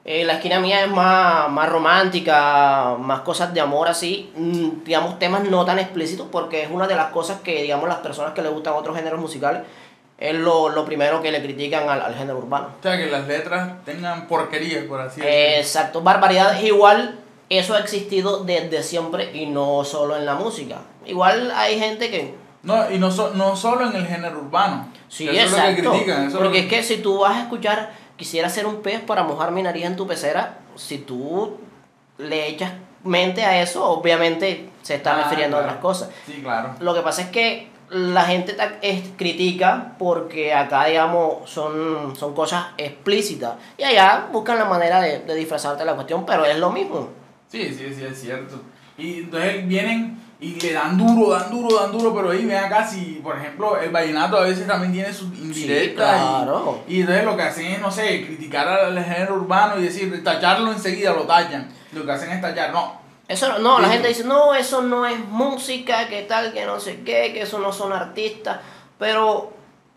Eh, 0.03 0.25
la 0.25 0.33
esquina 0.33 0.59
mía 0.59 0.83
es 0.83 0.91
más, 0.91 1.49
más 1.49 1.69
romántica, 1.69 2.95
más 2.99 3.21
cosas 3.21 3.53
de 3.53 3.61
amor 3.61 3.87
así, 3.87 4.31
mm, 4.35 4.83
digamos, 4.83 5.17
temas 5.19 5.43
no 5.49 5.63
tan 5.63 5.79
explícitos, 5.79 6.27
porque 6.29 6.63
es 6.63 6.69
una 6.69 6.87
de 6.87 6.95
las 6.95 7.11
cosas 7.11 7.39
que, 7.39 7.61
digamos, 7.61 7.87
las 7.87 7.99
personas 7.99 8.33
que 8.33 8.41
le 8.41 8.49
gustan 8.49 8.73
otros 8.73 8.97
géneros 8.97 9.19
musicales, 9.19 9.61
es 10.19 10.35
lo, 10.35 10.69
lo 10.69 10.85
primero 10.85 11.21
que 11.21 11.31
le 11.31 11.41
critican 11.41 11.89
al, 11.89 12.01
al 12.01 12.13
género 12.15 12.37
urbano. 12.39 12.67
O 12.79 12.83
sea, 12.83 12.97
que 12.97 13.05
las 13.07 13.27
letras 13.27 13.83
tengan 13.85 14.27
porquería, 14.27 14.85
por 14.87 14.99
así 15.01 15.21
decirlo. 15.21 15.57
Exacto, 15.57 16.01
barbaridad. 16.01 16.59
Igual 16.61 17.19
eso 17.49 17.73
ha 17.73 17.79
existido 17.79 18.43
desde 18.43 18.83
siempre 18.83 19.31
y 19.35 19.45
no 19.45 19.83
solo 19.85 20.15
en 20.17 20.25
la 20.25 20.35
música. 20.35 20.81
Igual 21.05 21.51
hay 21.55 21.79
gente 21.79 22.09
que... 22.11 22.35
No, 22.63 22.91
y 22.91 22.99
no, 22.99 23.09
so- 23.09 23.31
no 23.35 23.55
solo 23.55 23.89
en 23.89 23.95
el 23.95 24.05
género 24.05 24.39
urbano. 24.39 24.89
Sí, 25.07 25.27
eso 25.29 25.31
es 25.37 25.51
lo 25.51 25.57
que 25.57 25.63
exacto. 25.71 25.91
critican. 25.91 26.17
eso 26.19 26.27
es 26.27 26.33
lo 26.33 26.39
Porque 26.41 26.67
que- 26.67 26.79
es 26.79 26.87
que 26.87 26.95
si 26.95 27.01
tú 27.01 27.19
vas 27.19 27.37
a 27.37 27.41
escuchar, 27.43 27.91
quisiera 28.17 28.49
ser 28.49 28.65
un 28.65 28.81
pez 28.81 28.99
para 28.99 29.23
mojar 29.23 29.51
mi 29.51 29.63
nariz 29.63 29.85
en 29.85 29.95
tu 29.95 30.05
pecera, 30.05 30.57
si 30.75 30.97
tú 30.97 31.57
le 32.17 32.47
echas 32.47 32.73
mente 33.05 33.45
a 33.45 33.61
eso, 33.61 33.85
obviamente 33.89 34.69
se 34.81 34.95
está 34.95 35.13
Ah, 35.17 35.23
refiriendo 35.23 35.55
a 35.55 35.61
otras 35.61 35.77
cosas. 35.77 36.09
Sí, 36.25 36.41
claro. 36.43 36.75
Lo 36.81 36.93
que 36.93 36.99
pasa 37.01 37.21
es 37.21 37.29
que 37.29 37.69
la 37.91 38.25
gente 38.25 38.55
critica 39.17 39.95
porque 39.97 40.53
acá, 40.53 40.85
digamos, 40.85 41.49
son, 41.49 42.15
son 42.15 42.33
cosas 42.33 42.67
explícitas. 42.77 43.55
Y 43.77 43.83
allá 43.83 44.27
buscan 44.31 44.59
la 44.59 44.65
manera 44.65 45.01
de, 45.01 45.19
de 45.19 45.35
disfrazarte 45.35 45.85
la 45.85 45.95
cuestión, 45.95 46.25
pero 46.25 46.45
es 46.45 46.57
lo 46.57 46.71
mismo. 46.71 47.09
Sí, 47.47 47.73
sí, 47.73 47.93
sí, 47.93 48.05
es 48.05 48.21
cierto. 48.21 48.61
Y 48.97 49.19
entonces 49.19 49.67
vienen 49.67 50.19
y 50.41 50.57
le 50.59 50.71
dan 50.71 50.97
duro, 50.97 51.31
dan 51.31 51.51
duro, 51.51 51.81
dan 51.81 51.91
duro, 51.91 52.15
pero 52.15 52.31
ahí 52.31 52.45
ven 52.45 52.57
acá 52.57 52.87
si, 52.87 53.19
por 53.21 53.37
ejemplo, 53.37 53.77
el 53.77 53.89
vallenato 53.89 54.37
a 54.37 54.43
veces 54.43 54.65
también 54.65 54.93
tiene 54.93 55.11
sus 55.11 55.37
indirectas. 55.37 56.17
claro. 56.17 56.81
y, 56.87 57.01
entonces 57.01 57.25
lo 57.25 57.35
que 57.35 57.43
hacen 57.43 57.65
es, 57.65 57.81
no 57.81 57.91
sé, 57.91 58.25
criticar 58.25 58.67
al 58.67 59.03
género 59.03 59.35
urbano 59.35 59.77
y 59.79 59.83
decir, 59.83 60.23
tacharlo 60.23 60.71
enseguida, 60.71 61.13
lo 61.13 61.23
tachan. 61.23 61.67
Lo 61.91 62.05
que 62.05 62.11
hacen 62.11 62.31
es 62.31 62.39
tachar, 62.39 62.71
no. 62.71 62.98
Eso 63.29 63.47
no, 63.47 63.59
no, 63.59 63.79
la 63.79 63.87
gente 63.89 64.07
dice, 64.09 64.23
no, 64.25 64.53
eso 64.55 64.81
no 64.81 65.05
es 65.05 65.17
música, 65.19 66.07
que 66.09 66.23
tal, 66.23 66.51
que 66.51 66.65
no 66.65 66.79
sé 66.79 67.01
qué, 67.03 67.31
que 67.31 67.43
eso 67.43 67.59
no 67.59 67.71
son 67.71 67.93
artistas, 67.93 68.59
pero 68.97 69.53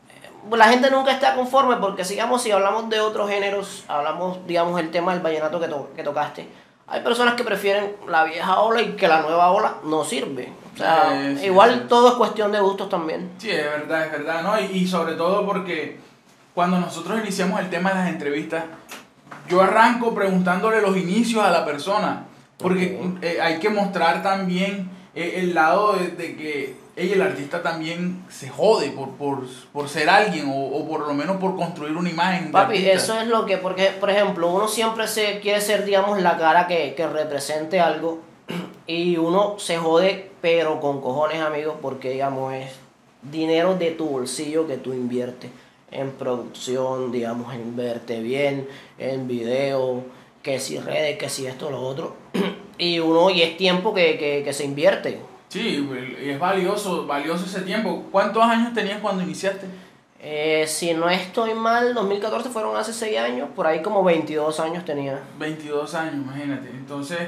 eh, 0.08 0.54
la 0.56 0.66
gente 0.68 0.90
nunca 0.90 1.12
está 1.12 1.34
conforme 1.34 1.76
porque 1.76 2.04
sigamos, 2.04 2.42
si 2.42 2.50
hablamos 2.52 2.88
de 2.90 3.00
otros 3.00 3.28
géneros, 3.30 3.84
hablamos, 3.88 4.46
digamos, 4.46 4.78
el 4.78 4.90
tema 4.90 5.12
del 5.14 5.22
vallenato 5.22 5.58
que, 5.58 5.66
to- 5.68 5.90
que 5.96 6.02
tocaste, 6.02 6.46
hay 6.86 7.00
personas 7.00 7.34
que 7.34 7.42
prefieren 7.42 7.96
la 8.06 8.24
vieja 8.24 8.60
ola 8.60 8.82
y 8.82 8.92
que 8.96 9.08
la 9.08 9.22
nueva 9.22 9.50
ola 9.50 9.76
no 9.84 10.04
sirve. 10.04 10.52
O 10.74 10.76
sea, 10.76 11.34
sí, 11.38 11.46
igual 11.46 11.86
todo 11.88 12.08
es 12.08 12.14
cuestión 12.14 12.52
de 12.52 12.60
gustos 12.60 12.88
también. 12.90 13.30
Sí, 13.38 13.50
es 13.50 13.64
verdad, 13.64 14.04
es 14.06 14.12
verdad, 14.12 14.42
¿no? 14.42 14.60
Y, 14.60 14.64
y 14.76 14.86
sobre 14.86 15.14
todo 15.14 15.46
porque 15.46 15.98
cuando 16.54 16.78
nosotros 16.78 17.18
iniciamos 17.20 17.60
el 17.60 17.70
tema 17.70 17.90
de 17.90 17.94
las 17.96 18.08
entrevistas, 18.08 18.64
yo 19.48 19.62
arranco 19.62 20.14
preguntándole 20.14 20.82
los 20.82 20.94
inicios 20.98 21.42
a 21.42 21.50
la 21.50 21.64
persona, 21.64 22.24
porque 22.58 22.98
eh, 23.22 23.38
hay 23.40 23.58
que 23.58 23.68
mostrar 23.70 24.22
también 24.22 24.90
eh, 25.14 25.34
el 25.36 25.54
lado 25.54 25.94
de, 25.94 26.08
de 26.08 26.36
que 26.36 26.82
ella, 26.94 27.14
el 27.14 27.22
artista 27.22 27.62
también 27.62 28.22
se 28.28 28.48
jode 28.48 28.90
por, 28.90 29.10
por, 29.12 29.46
por 29.72 29.88
ser 29.88 30.10
alguien 30.10 30.48
o, 30.48 30.54
o 30.54 30.86
por 30.86 31.06
lo 31.06 31.14
menos 31.14 31.38
por 31.38 31.56
construir 31.56 31.96
una 31.96 32.10
imagen. 32.10 32.46
de 32.46 32.52
Papi, 32.52 32.76
artista. 32.76 32.92
eso 32.92 33.20
es 33.20 33.28
lo 33.28 33.46
que, 33.46 33.56
porque, 33.56 33.86
por 33.98 34.10
ejemplo, 34.10 34.52
uno 34.52 34.68
siempre 34.68 35.06
se 35.08 35.40
quiere 35.40 35.60
ser, 35.60 35.84
digamos, 35.84 36.20
la 36.20 36.36
cara 36.36 36.66
que, 36.66 36.94
que 36.94 37.06
represente 37.06 37.80
algo 37.80 38.20
y 38.86 39.16
uno 39.16 39.58
se 39.58 39.78
jode, 39.78 40.30
pero 40.42 40.80
con 40.80 41.00
cojones, 41.00 41.40
amigos, 41.40 41.76
porque, 41.80 42.10
digamos, 42.10 42.52
es 42.54 42.72
dinero 43.22 43.74
de 43.76 43.92
tu 43.92 44.06
bolsillo 44.06 44.66
que 44.66 44.76
tú 44.76 44.92
inviertes 44.92 45.50
en 45.90 46.10
producción, 46.10 47.12
digamos, 47.12 47.54
en 47.54 47.74
verte 47.76 48.20
bien, 48.20 48.68
en 48.98 49.28
video, 49.28 50.02
que 50.42 50.58
si 50.58 50.78
redes, 50.78 51.18
que 51.18 51.28
si 51.28 51.46
esto, 51.46 51.70
lo 51.70 51.80
otro. 51.80 52.21
Y 52.78 52.98
uno, 52.98 53.30
y 53.30 53.42
es 53.42 53.56
tiempo 53.56 53.94
que, 53.94 54.18
que, 54.18 54.42
que 54.44 54.52
se 54.52 54.64
invierte. 54.64 55.20
Sí, 55.48 55.86
y 56.24 56.30
es 56.30 56.38
valioso, 56.40 57.06
valioso 57.06 57.44
ese 57.44 57.60
tiempo. 57.60 58.06
¿Cuántos 58.10 58.42
años 58.42 58.72
tenías 58.74 58.98
cuando 59.00 59.22
iniciaste? 59.22 59.66
Eh, 60.18 60.64
si 60.66 60.94
no 60.94 61.08
estoy 61.10 61.52
mal, 61.54 61.94
2014 61.94 62.48
fueron 62.48 62.76
hace 62.76 62.92
6 62.92 63.18
años, 63.18 63.48
por 63.54 63.66
ahí 63.66 63.82
como 63.82 64.02
22 64.02 64.58
años 64.60 64.84
tenía. 64.84 65.20
22 65.38 65.94
años, 65.94 66.14
imagínate. 66.14 66.70
Entonces, 66.70 67.18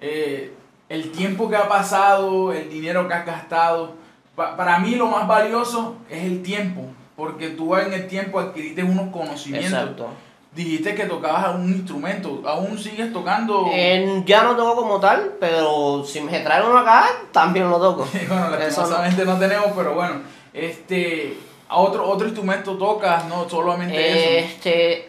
eh, 0.00 0.52
el 0.88 1.10
tiempo 1.12 1.48
que 1.50 1.56
ha 1.56 1.68
pasado, 1.68 2.52
el 2.52 2.68
dinero 2.70 3.06
que 3.06 3.14
has 3.14 3.26
gastado, 3.26 3.94
pa- 4.34 4.56
para 4.56 4.78
mí 4.78 4.94
lo 4.94 5.06
más 5.08 5.28
valioso 5.28 5.96
es 6.08 6.22
el 6.24 6.42
tiempo, 6.42 6.82
porque 7.16 7.50
tú 7.50 7.76
en 7.76 7.92
el 7.92 8.06
tiempo 8.08 8.40
adquiriste 8.40 8.82
unos 8.82 9.10
conocimientos. 9.12 9.72
Exacto. 9.72 10.08
Dijiste 10.56 10.94
que 10.94 11.04
tocabas 11.04 11.54
un 11.54 11.68
instrumento, 11.68 12.40
aún 12.46 12.78
sigues 12.78 13.12
tocando. 13.12 13.66
Eh, 13.70 14.22
ya 14.24 14.42
no 14.42 14.56
toco 14.56 14.74
como 14.74 14.98
tal, 14.98 15.34
pero 15.38 16.02
si 16.02 16.22
me 16.22 16.40
traen 16.40 16.64
uno 16.64 16.78
acá, 16.78 17.04
también 17.30 17.68
lo 17.68 17.78
toco. 17.78 18.08
bueno, 18.28 18.56
Eso 18.56 18.80
no. 18.80 18.88
lastimosamente 18.88 19.24
no. 19.26 19.38
tenemos, 19.38 19.66
pero 19.76 19.94
bueno, 19.94 20.22
este, 20.54 21.36
a 21.68 21.76
otro, 21.76 22.08
otro 22.08 22.26
instrumento 22.26 22.78
tocas, 22.78 23.26
no 23.26 23.46
solamente 23.46 24.10
eso. 24.10 24.46
Este, 24.46 25.08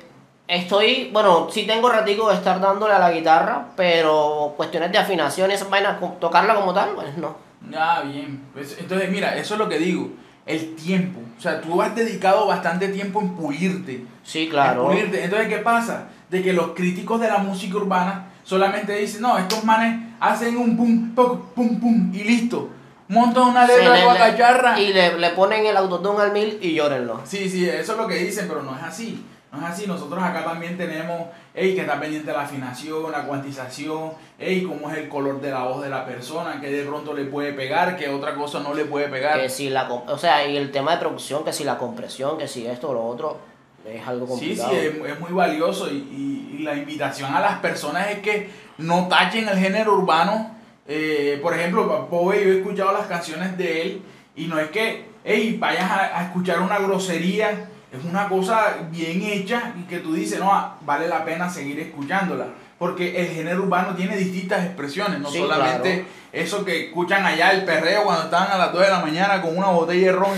estoy, 0.50 1.12
bueno, 1.14 1.48
sí 1.50 1.66
tengo 1.66 1.90
ratico 1.90 2.28
de 2.28 2.36
estar 2.36 2.60
dándole 2.60 2.96
a 2.96 3.00
la 3.00 3.12
guitarra, 3.12 3.68
pero 3.78 4.54
cuestiones 4.58 4.92
de 4.92 4.98
afinación 4.98 5.50
y 5.50 5.54
esas 5.54 5.70
vainas, 5.70 5.98
tocarla 6.20 6.56
como 6.56 6.74
tal, 6.74 6.90
pues 6.90 7.18
no. 7.18 7.38
Ah, 7.74 8.02
bien. 8.04 8.44
Pues, 8.54 8.78
entonces, 8.78 9.10
mira, 9.10 9.38
eso 9.38 9.54
es 9.54 9.60
lo 9.60 9.70
que 9.70 9.80
digo. 9.80 10.10
El 10.48 10.76
tiempo. 10.76 11.20
O 11.38 11.42
sea, 11.42 11.62
tú 11.62 11.82
has 11.82 11.96
dedicado 11.96 12.48
bastante 12.48 12.88
tiempo 12.88 13.22
en 13.22 13.36
pulirte. 13.36 14.06
Sí, 14.24 14.48
claro. 14.50 14.84
En 14.84 14.88
pulirte. 14.90 15.24
Entonces, 15.24 15.48
¿qué 15.50 15.58
pasa? 15.58 16.08
De 16.30 16.42
que 16.42 16.54
los 16.54 16.70
críticos 16.70 17.20
de 17.22 17.28
la 17.28 17.38
música 17.38 17.78
urbana 17.78 18.30
solamente 18.44 18.96
dicen, 18.98 19.22
no, 19.22 19.38
estos 19.38 19.64
manes 19.64 20.04
hacen 20.20 20.58
un 20.58 20.76
pum, 20.78 21.14
pum, 21.14 21.40
pum, 21.54 21.80
pum, 21.80 22.12
y 22.14 22.24
listo. 22.24 22.70
Montan 23.10 23.44
una 23.44 23.66
letra 23.68 23.94
le- 23.94 24.02
de 24.02 24.12
le- 24.14 24.18
cacharra. 24.18 24.80
y 24.80 24.92
le, 24.94 25.18
le 25.18 25.30
ponen 25.30 25.66
el 25.66 25.78
autotune 25.78 26.22
al 26.22 26.32
mil 26.34 26.58
y 26.62 26.74
llórenlo. 26.74 27.22
Sí, 27.26 27.50
sí, 27.50 27.68
eso 27.70 27.92
es 27.94 27.98
lo 27.98 28.08
que 28.08 28.16
dicen, 28.16 28.48
pero 28.50 28.64
no 28.64 28.76
es 28.76 28.84
así. 28.84 29.24
Es 29.60 29.64
así. 29.72 29.88
Nosotros 29.88 30.24
acá 30.24 30.44
también 30.44 30.78
tenemos, 30.78 31.28
hey, 31.54 31.74
que 31.76 31.82
está 31.82 32.00
pendiente 32.00 32.32
la 32.32 32.42
afinación, 32.42 33.12
la 33.12 33.24
cuantización, 33.26 34.12
hey, 34.40 34.66
cómo 34.68 34.92
es 34.92 34.98
el 34.98 35.10
color 35.10 35.40
de 35.42 35.52
la 35.52 35.64
voz 35.64 35.82
de 35.84 35.90
la 35.90 36.06
persona, 36.06 36.60
que 36.62 36.70
de 36.70 36.84
pronto 36.84 37.14
le 37.14 37.26
puede 37.26 37.54
pegar, 37.54 37.98
que 37.98 38.10
otra 38.10 38.36
cosa 38.36 38.60
no 38.60 38.74
le 38.74 38.86
puede 38.86 39.08
pegar. 39.08 39.40
Que 39.40 39.50
si 39.50 39.70
la, 39.70 39.90
o 39.92 40.18
sea, 40.18 40.46
y 40.48 40.58
el 40.58 40.72
tema 40.72 40.92
de 40.94 40.98
producción, 41.00 41.44
que 41.44 41.54
si 41.54 41.64
la 41.64 41.78
compresión, 41.78 42.38
que 42.38 42.48
si 42.48 42.66
esto 42.68 42.90
o 42.90 42.94
lo 42.94 43.06
otro, 43.06 43.38
es 43.86 44.06
algo 44.08 44.28
Sí, 44.38 44.56
sí, 44.56 44.62
complicado. 44.62 45.06
es, 45.06 45.12
es 45.14 45.20
muy 45.20 45.32
valioso 45.32 45.90
y, 45.90 45.96
y- 45.98 46.56
y 46.60 46.64
la 46.64 46.76
invitación 46.76 47.34
a 47.36 47.40
las 47.40 47.60
personas 47.60 48.08
es 48.10 48.20
que 48.20 48.50
no 48.80 49.08
tachen 49.08 49.48
el 49.48 49.58
género 49.58 49.94
urbano 49.94 50.56
Eh, 50.90 51.40
por 51.42 51.54
ejemplo, 51.54 52.08
Poe, 52.10 52.42
yo 52.46 52.50
he 52.54 52.58
escuchado 52.60 52.94
las 52.94 53.08
canciones 53.08 53.58
de 53.58 53.82
él 53.82 54.02
y 54.38 54.46
no 54.46 54.58
es 54.58 54.70
que, 54.70 55.04
hey, 55.26 55.58
vayas 55.60 55.84
a, 55.92 56.18
a 56.20 56.24
escuchar 56.28 56.62
una 56.62 56.80
grosería, 56.80 57.68
es 57.92 58.04
una 58.04 58.28
cosa 58.28 58.78
bien 58.92 59.22
hecha 59.24 59.74
y 59.80 59.84
que 59.84 60.00
tú 60.00 60.14
dices, 60.14 60.40
no, 60.40 60.74
vale 60.82 61.08
la 61.08 61.24
pena 61.24 61.50
seguir 61.50 61.80
escuchándola. 61.80 62.48
Porque 62.78 63.20
el 63.20 63.28
género 63.30 63.64
urbano 63.64 63.96
tiene 63.96 64.16
distintas 64.18 64.64
expresiones, 64.64 65.20
no 65.20 65.32
Sí, 65.32 65.40
solamente 65.40 65.94
claro. 65.94 66.08
eso 66.32 66.64
que 66.64 66.86
escuchan 66.88 67.26
allá 67.26 67.52
el 67.52 67.66
perreo 67.66 68.04
cuando 68.04 68.26
estaban 68.26 68.52
a 68.52 68.58
las 68.58 68.72
2 68.72 68.82
de 68.84 68.90
la 68.90 69.00
mañana 69.00 69.42
con 69.42 69.58
una 69.58 69.68
botella 69.70 70.08
de 70.08 70.12
ron. 70.12 70.38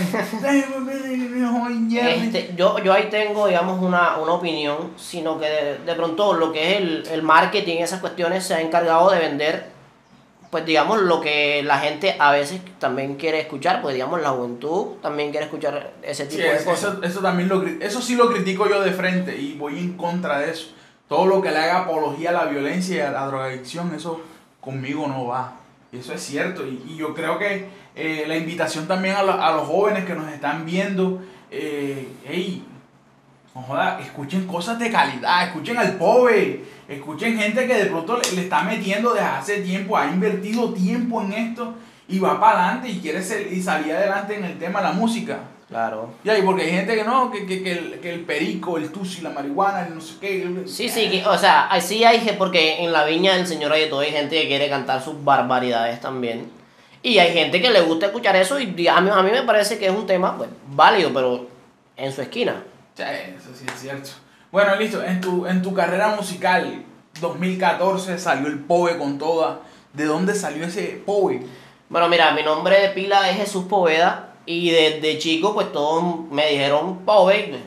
Este, 1.92 2.54
yo, 2.56 2.78
yo 2.78 2.92
ahí 2.92 3.08
tengo, 3.10 3.46
digamos, 3.46 3.82
una, 3.82 4.16
una 4.18 4.32
opinión, 4.32 4.92
sino 4.96 5.38
que 5.38 5.46
de, 5.46 5.78
de 5.78 5.94
pronto 5.94 6.32
lo 6.34 6.52
que 6.52 6.72
es 6.72 6.76
el, 6.80 7.06
el 7.10 7.22
marketing, 7.22 7.78
esas 7.78 8.00
cuestiones, 8.00 8.44
se 8.46 8.54
ha 8.54 8.60
encargado 8.60 9.10
de 9.10 9.18
vender, 9.18 9.66
pues 10.50 10.66
digamos, 10.66 11.00
lo 11.02 11.20
que 11.20 11.62
la 11.62 11.78
gente 11.78 12.16
a 12.18 12.32
veces 12.32 12.60
también 12.78 13.14
quiere 13.16 13.40
escuchar, 13.40 13.80
pues 13.82 13.94
digamos, 13.94 14.20
la 14.20 14.30
juventud 14.30 14.96
también 15.00 15.30
quiere 15.30 15.46
escuchar 15.46 15.92
ese 16.02 16.24
Sí, 16.28 16.36
tipo 16.38 16.48
de 16.48 16.56
eso, 16.56 16.64
cosas. 16.70 16.92
eso, 16.94 17.02
eso 17.04 17.20
también 17.20 17.48
lo, 17.48 17.62
eso 17.64 18.02
sí 18.02 18.16
lo 18.16 18.28
critico 18.32 18.68
yo 18.68 18.80
de 18.82 18.92
frente 18.92 19.36
y 19.36 19.54
voy 19.54 19.78
en 19.78 19.96
contra 19.96 20.38
de 20.40 20.50
eso. 20.50 20.70
Todo 21.08 21.26
lo 21.26 21.40
que 21.40 21.50
le 21.50 21.58
haga 21.58 21.78
apología 21.82 22.30
a 22.30 22.32
la 22.32 22.44
violencia 22.46 22.96
y 22.96 23.00
a 23.00 23.10
la 23.10 23.26
drogadicción, 23.26 23.94
eso 23.94 24.20
conmigo 24.60 25.06
no 25.06 25.26
va. 25.26 25.54
Y 25.92 25.98
eso 25.98 26.12
es 26.12 26.20
cierto. 26.22 26.64
Y, 26.66 26.82
y 26.88 26.96
yo 26.96 27.14
creo 27.14 27.38
que 27.38 27.68
eh, 27.96 28.24
la 28.28 28.36
invitación 28.36 28.86
también 28.86 29.16
a, 29.16 29.22
lo- 29.22 29.40
a 29.42 29.52
los 29.52 29.66
jóvenes 29.66 30.04
que 30.04 30.14
nos 30.14 30.30
están 30.32 30.64
viendo, 30.66 31.20
eh, 31.50 32.06
hey, 32.26 32.64
no 33.54 33.62
joda, 33.62 33.98
escuchen 34.00 34.46
cosas 34.46 34.78
de 34.78 34.90
calidad, 34.90 35.48
escuchen 35.48 35.76
al 35.78 35.94
pobre, 35.96 36.64
escuchen 36.94 37.38
gente 37.38 37.66
que 37.66 37.74
de 37.74 37.86
pronto 37.86 38.18
le, 38.18 38.32
le 38.36 38.42
está 38.42 38.62
metiendo 38.62 39.12
desde 39.14 39.26
hace 39.26 39.60
tiempo, 39.62 39.96
ha 39.96 40.06
invertido 40.06 40.72
tiempo 40.74 41.22
en 41.22 41.32
esto 41.32 41.74
y 42.08 42.18
va 42.18 42.40
para 42.40 42.64
adelante 42.66 42.88
y 42.90 42.98
quiere 43.00 43.22
ser, 43.22 43.52
y 43.52 43.62
salir 43.62 43.92
adelante 43.92 44.34
en 44.36 44.44
el 44.44 44.58
tema 44.58 44.80
de 44.80 44.86
la 44.88 44.92
música. 44.92 45.38
Claro. 45.68 46.12
Ya, 46.24 46.36
y 46.36 46.42
porque 46.42 46.62
hay 46.64 46.70
gente 46.72 46.96
que 46.96 47.04
no, 47.04 47.30
que, 47.30 47.46
que, 47.46 47.62
que, 47.62 47.70
el, 47.72 48.00
que 48.00 48.12
el 48.12 48.20
perico, 48.22 48.76
el 48.76 48.90
tusi, 48.90 49.20
la 49.20 49.30
marihuana, 49.30 49.86
el 49.86 49.94
no 49.94 50.00
sé 50.00 50.14
qué. 50.20 50.52
Sí, 50.66 50.88
sí, 50.88 51.08
que- 51.08 51.24
o 51.24 51.38
sea, 51.38 51.66
así 51.68 52.02
hay 52.02 52.18
gente, 52.18 52.34
porque 52.34 52.82
en 52.82 52.90
la 52.92 53.04
viña 53.04 53.36
del 53.36 53.46
Señor 53.46 53.70
hay 53.72 53.88
todo, 53.88 54.00
hay 54.00 54.10
gente 54.10 54.40
que 54.42 54.48
quiere 54.48 54.68
cantar 54.68 55.00
sus 55.00 55.22
barbaridades 55.22 56.00
también. 56.00 56.50
Y 57.04 57.18
hay 57.18 57.32
gente 57.32 57.62
que 57.62 57.70
le 57.70 57.82
gusta 57.82 58.06
escuchar 58.06 58.34
eso 58.34 58.58
y 58.58 58.88
a 58.88 59.00
mí, 59.00 59.10
a 59.12 59.22
mí 59.22 59.30
me 59.30 59.42
parece 59.44 59.78
que 59.78 59.86
es 59.86 59.92
un 59.92 60.06
tema 60.06 60.36
pues 60.36 60.50
válido, 60.74 61.12
pero 61.14 61.46
en 61.96 62.12
su 62.12 62.20
esquina. 62.20 62.64
Sí, 62.96 63.04
eso 63.04 63.50
sí 63.56 63.64
es 63.72 63.80
cierto. 63.80 64.10
Bueno, 64.52 64.74
listo, 64.74 65.02
en 65.04 65.20
tu, 65.20 65.46
en 65.46 65.62
tu 65.62 65.72
carrera 65.72 66.08
musical, 66.16 66.84
2014 67.20 68.18
salió 68.18 68.48
el 68.48 68.58
Poe 68.58 68.98
con 68.98 69.16
toda. 69.16 69.60
¿De 69.92 70.04
dónde 70.04 70.34
salió 70.34 70.66
ese 70.66 71.00
Poe? 71.06 71.40
Bueno, 71.88 72.08
mira, 72.08 72.32
mi 72.32 72.42
nombre 72.42 72.80
de 72.80 72.88
pila 72.88 73.30
es 73.30 73.36
Jesús 73.36 73.66
Poveda 73.68 74.30
y 74.46 74.70
desde 74.70 75.18
chico 75.18 75.54
pues 75.54 75.72
todos 75.72 76.28
me 76.30 76.48
dijeron 76.48 76.98
Pove. 77.04 77.60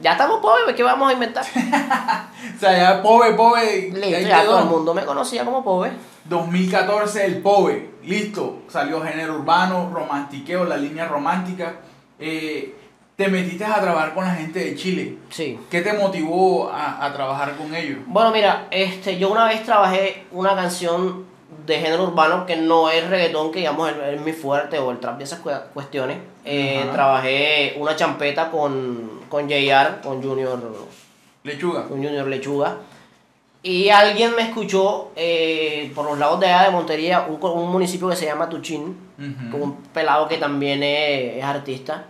Ya 0.00 0.12
estamos 0.12 0.40
pues, 0.42 0.76
¿qué 0.76 0.82
vamos 0.82 1.08
a 1.08 1.12
inventar? 1.14 1.44
O 2.56 2.58
sea, 2.60 2.76
ya 2.76 3.02
Poe, 3.02 3.34
Poe, 3.34 3.90
Listo, 3.90 4.28
ya 4.28 4.44
todo 4.44 4.58
el 4.60 4.64
mundo 4.66 4.92
me 4.92 5.04
conocía 5.04 5.44
como 5.44 5.64
Pove. 5.64 5.90
2014 6.24 7.24
el 7.24 7.38
Poe, 7.38 7.90
listo, 8.04 8.60
salió 8.68 9.02
género 9.02 9.36
urbano, 9.36 9.90
romantiqueo, 9.92 10.64
la 10.64 10.76
línea 10.76 11.06
romántica. 11.06 11.76
Eh, 12.18 12.74
te 13.20 13.28
metiste 13.28 13.64
a 13.66 13.80
trabajar 13.82 14.14
con 14.14 14.24
la 14.24 14.34
gente 14.34 14.58
de 14.64 14.74
Chile. 14.74 15.16
Sí. 15.28 15.58
¿Qué 15.70 15.82
te 15.82 15.92
motivó 15.92 16.70
a, 16.70 17.04
a 17.04 17.12
trabajar 17.12 17.54
con 17.56 17.74
ellos? 17.74 17.98
Bueno, 18.06 18.30
mira, 18.30 18.66
este, 18.70 19.18
yo 19.18 19.30
una 19.30 19.44
vez 19.44 19.62
trabajé 19.62 20.24
una 20.32 20.54
canción 20.54 21.26
de 21.66 21.78
género 21.80 22.04
urbano 22.04 22.46
que 22.46 22.56
no 22.56 22.88
es 22.88 23.06
reggaetón, 23.10 23.52
que 23.52 23.58
digamos 23.58 23.90
es, 23.90 24.14
es 24.14 24.20
mi 24.22 24.32
fuerte 24.32 24.78
o 24.78 24.90
el 24.90 25.00
trap 25.00 25.18
de 25.18 25.24
esas 25.24 25.42
cue- 25.44 25.62
cuestiones. 25.74 26.16
Eh, 26.46 26.88
trabajé 26.92 27.74
una 27.78 27.94
champeta 27.94 28.50
con, 28.50 29.20
con 29.28 29.46
JR, 29.48 30.00
con 30.02 30.22
Junior, 30.22 30.58
Lechuga. 31.44 31.88
con 31.88 32.02
Junior 32.02 32.26
Lechuga. 32.26 32.76
Y 33.62 33.90
alguien 33.90 34.34
me 34.34 34.42
escuchó 34.42 35.10
eh, 35.16 35.92
por 35.94 36.06
los 36.06 36.18
lados 36.18 36.40
de 36.40 36.46
allá 36.46 36.64
de 36.64 36.70
Montería, 36.70 37.26
un, 37.28 37.38
un 37.44 37.70
municipio 37.70 38.08
que 38.08 38.16
se 38.16 38.24
llama 38.24 38.48
Tuchín, 38.48 38.96
Ujú. 39.18 39.50
con 39.52 39.60
un 39.62 39.76
pelado 39.92 40.26
que 40.26 40.38
también 40.38 40.82
es, 40.82 41.36
es 41.36 41.44
artista. 41.44 42.04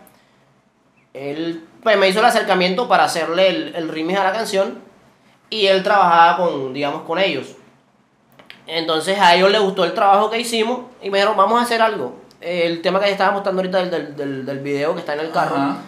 Él 1.14 1.64
pues, 1.82 1.96
me 1.98 2.08
hizo 2.08 2.20
el 2.20 2.26
acercamiento 2.26 2.88
para 2.88 3.04
hacerle 3.04 3.48
el, 3.48 3.74
el 3.74 3.88
remix 3.88 4.18
a 4.18 4.24
la 4.24 4.32
canción 4.32 4.78
y 5.50 5.66
él 5.66 5.82
trabajaba 5.82 6.36
con, 6.36 6.72
digamos, 6.72 7.02
con 7.02 7.18
ellos. 7.18 7.56
Entonces 8.66 9.18
a 9.18 9.34
ellos 9.34 9.50
les 9.50 9.60
gustó 9.60 9.84
el 9.84 9.94
trabajo 9.94 10.30
que 10.30 10.38
hicimos 10.38 10.80
y 11.02 11.10
me 11.10 11.18
dijeron, 11.18 11.36
vamos 11.36 11.58
a 11.58 11.64
hacer 11.64 11.82
algo. 11.82 12.14
El 12.40 12.80
tema 12.82 12.98
que 13.00 13.06
les 13.06 13.12
estaba 13.12 13.32
mostrando 13.32 13.60
ahorita 13.60 13.78
del, 13.78 13.90
del, 13.90 14.16
del, 14.16 14.46
del 14.46 14.58
video 14.60 14.94
que 14.94 15.00
está 15.00 15.14
en 15.14 15.20
el 15.20 15.30
carro, 15.30 15.56
Ajá. 15.56 15.78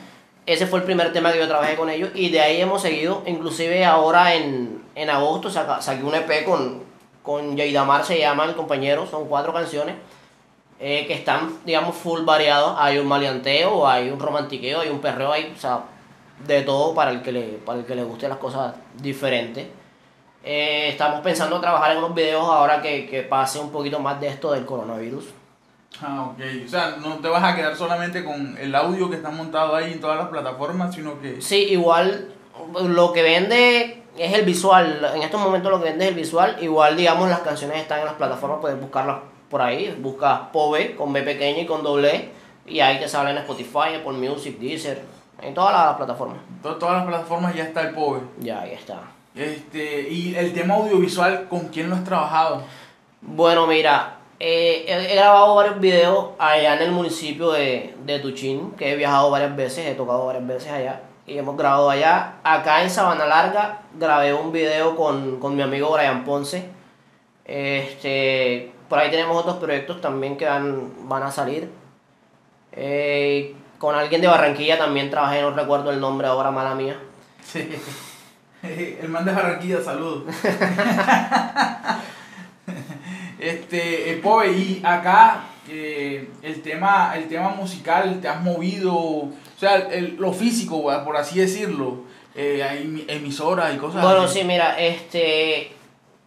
ese 0.44 0.66
fue 0.66 0.80
el 0.80 0.84
primer 0.84 1.12
tema 1.12 1.32
que 1.32 1.38
yo 1.38 1.46
trabajé 1.48 1.76
con 1.76 1.88
ellos 1.88 2.10
y 2.14 2.30
de 2.30 2.40
ahí 2.40 2.60
hemos 2.60 2.82
seguido. 2.82 3.22
Inclusive 3.26 3.84
ahora 3.84 4.34
en, 4.34 4.82
en 4.94 5.10
agosto 5.10 5.48
saca- 5.50 5.80
saqué 5.80 6.02
un 6.02 6.14
EP 6.14 6.44
con, 6.44 6.82
con 7.22 7.56
Yeidamar, 7.56 8.04
se 8.04 8.18
llama 8.18 8.44
el 8.46 8.54
compañero, 8.56 9.06
son 9.06 9.28
cuatro 9.28 9.52
canciones 9.52 9.94
eh, 10.84 11.06
que 11.06 11.14
están, 11.14 11.58
digamos, 11.64 11.94
full 11.94 12.22
variados. 12.24 12.74
Hay 12.76 12.98
un 12.98 13.06
maleanteo, 13.06 13.86
hay 13.86 14.10
un 14.10 14.18
romantiqueo, 14.18 14.80
hay 14.80 14.88
un 14.88 15.00
perreo, 15.00 15.30
hay, 15.30 15.52
o 15.56 15.58
sea, 15.58 15.84
de 16.44 16.62
todo 16.62 16.92
para 16.92 17.12
el 17.12 17.22
que 17.22 17.30
le, 17.30 17.42
para 17.64 17.78
el 17.78 17.86
que 17.86 17.94
le 17.94 18.02
guste 18.02 18.28
las 18.28 18.38
cosas 18.38 18.74
diferentes. 19.00 19.64
Eh, 20.42 20.88
estamos 20.88 21.20
pensando 21.20 21.60
trabajar 21.60 21.92
en 21.92 21.98
unos 21.98 22.16
videos 22.16 22.42
ahora 22.42 22.82
que, 22.82 23.06
que 23.06 23.22
pase 23.22 23.60
un 23.60 23.70
poquito 23.70 24.00
más 24.00 24.20
de 24.20 24.26
esto 24.26 24.50
del 24.50 24.66
coronavirus. 24.66 25.26
Ah, 26.02 26.32
ok. 26.32 26.40
O 26.66 26.68
sea, 26.68 26.96
no 27.00 27.18
te 27.18 27.28
vas 27.28 27.44
a 27.44 27.54
quedar 27.54 27.76
solamente 27.76 28.24
con 28.24 28.58
el 28.58 28.74
audio 28.74 29.08
que 29.08 29.16
está 29.16 29.30
montado 29.30 29.76
ahí 29.76 29.92
en 29.92 30.00
todas 30.00 30.18
las 30.18 30.30
plataformas, 30.30 30.92
sino 30.92 31.20
que... 31.20 31.40
Sí, 31.40 31.68
igual 31.70 32.34
lo 32.74 33.12
que 33.12 33.22
vende 33.22 34.02
es 34.18 34.32
el 34.32 34.44
visual. 34.44 35.12
En 35.14 35.22
estos 35.22 35.40
momentos 35.40 35.70
lo 35.70 35.78
que 35.78 35.90
vende 35.90 36.06
es 36.06 36.10
el 36.10 36.16
visual. 36.16 36.56
Igual, 36.60 36.96
digamos, 36.96 37.28
las 37.28 37.40
canciones 37.40 37.76
están 37.76 38.00
en 38.00 38.06
las 38.06 38.14
plataformas, 38.14 38.58
puedes 38.60 38.80
buscarlas 38.80 39.18
por 39.52 39.62
ahí. 39.62 39.94
Buscas 40.00 40.40
Pove 40.52 40.96
con 40.96 41.12
B 41.12 41.22
pequeña 41.22 41.60
y 41.60 41.66
con 41.66 41.84
doble 41.84 42.16
E. 42.16 42.28
Y 42.66 42.80
ahí 42.80 42.98
te 42.98 43.06
sale 43.08 43.30
en 43.30 43.38
Spotify, 43.38 43.94
Apple 44.00 44.12
Music, 44.14 44.58
Deezer, 44.58 45.02
en 45.40 45.52
todas 45.54 45.72
las 45.72 45.96
plataformas. 45.96 46.38
to- 46.62 46.76
todas 46.76 46.96
las 46.96 47.06
plataformas 47.06 47.54
ya 47.54 47.64
está 47.64 47.82
el 47.82 47.94
Poe. 47.94 48.20
Ya, 48.40 48.62
ahí 48.62 48.72
está. 48.72 49.00
Este, 49.34 50.08
y 50.08 50.34
el 50.34 50.52
tema 50.52 50.74
audiovisual, 50.74 51.46
¿con 51.48 51.68
quién 51.68 51.88
lo 51.90 51.96
has 51.96 52.04
trabajado? 52.04 52.62
Bueno, 53.20 53.66
mira, 53.66 54.16
eh, 54.38 54.84
he, 54.86 55.12
he 55.12 55.16
grabado 55.16 55.54
varios 55.54 55.80
videos 55.80 56.30
allá 56.38 56.74
en 56.76 56.82
el 56.82 56.92
municipio 56.92 57.50
de, 57.52 57.94
de 58.04 58.18
Tuchín, 58.18 58.72
que 58.72 58.92
he 58.92 58.96
viajado 58.96 59.30
varias 59.30 59.54
veces, 59.56 59.86
he 59.86 59.94
tocado 59.94 60.26
varias 60.26 60.46
veces 60.46 60.70
allá. 60.72 61.00
Y 61.26 61.38
hemos 61.38 61.56
grabado 61.56 61.88
allá. 61.88 62.34
Acá 62.42 62.82
en 62.82 62.90
Sabana 62.90 63.26
Larga 63.26 63.82
grabé 63.98 64.34
un 64.34 64.50
video 64.50 64.96
con, 64.96 65.38
con 65.38 65.54
mi 65.54 65.62
amigo 65.62 65.90
Brian 65.92 66.24
Ponce. 66.24 66.68
Este, 67.44 68.71
por 68.92 68.98
ahí 68.98 69.10
tenemos 69.10 69.34
otros 69.38 69.56
proyectos 69.56 70.02
también 70.02 70.36
que 70.36 70.44
van, 70.44 71.08
van 71.08 71.22
a 71.22 71.30
salir. 71.30 71.66
Eh, 72.72 73.54
con 73.78 73.94
alguien 73.94 74.20
de 74.20 74.26
Barranquilla 74.26 74.76
también 74.76 75.08
trabajé, 75.08 75.40
no 75.40 75.50
recuerdo 75.50 75.90
el 75.90 75.98
nombre 75.98 76.26
ahora, 76.26 76.50
mala 76.50 76.74
mía. 76.74 77.00
Sí. 77.42 77.70
El 78.62 79.08
man 79.08 79.24
de 79.24 79.32
Barranquilla, 79.32 79.80
saludos. 79.82 80.24
este, 83.38 84.20
Poe, 84.22 84.52
y 84.52 84.82
acá 84.84 85.44
eh, 85.70 86.28
el, 86.42 86.60
tema, 86.60 87.14
el 87.16 87.28
tema 87.28 87.48
musical, 87.48 88.20
te 88.20 88.28
has 88.28 88.42
movido, 88.42 88.94
o 88.94 89.32
sea, 89.56 89.76
el- 89.76 90.16
lo 90.18 90.34
físico, 90.34 90.82
por 91.02 91.16
así 91.16 91.38
decirlo, 91.40 92.02
eh, 92.34 92.62
hay 92.62 93.06
emisoras 93.08 93.74
y 93.74 93.78
cosas 93.78 94.02
Bueno, 94.02 94.24
así. 94.24 94.40
sí, 94.40 94.44
mira, 94.44 94.78
este, 94.78 95.72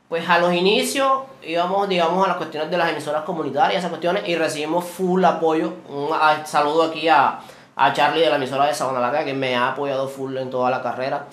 pues 0.09 0.27
a 0.29 0.37
los 0.39 0.53
inicios 0.53 1.11
íbamos, 1.43 1.89
digamos, 1.89 2.23
a 2.25 2.29
las 2.29 2.37
cuestiones 2.37 2.69
de 2.69 2.77
las 2.77 2.89
emisoras 2.91 3.23
comunitarias, 3.23 3.79
esas 3.79 3.89
cuestiones, 3.89 4.27
y 4.27 4.35
recibimos 4.35 4.85
full 4.85 5.23
apoyo. 5.25 5.73
Un 5.89 6.09
a- 6.13 6.45
saludo 6.45 6.83
aquí 6.83 7.07
a, 7.07 7.39
a 7.75 7.93
Charlie 7.93 8.21
de 8.21 8.29
la 8.29 8.35
emisora 8.37 8.65
de 8.65 8.73
Sabana 8.73 8.99
Larga, 8.99 9.23
que 9.25 9.33
me 9.33 9.55
ha 9.55 9.69
apoyado 9.69 10.07
full 10.07 10.37
en 10.37 10.49
toda 10.49 10.69
la 10.69 10.81
carrera. 10.83 11.25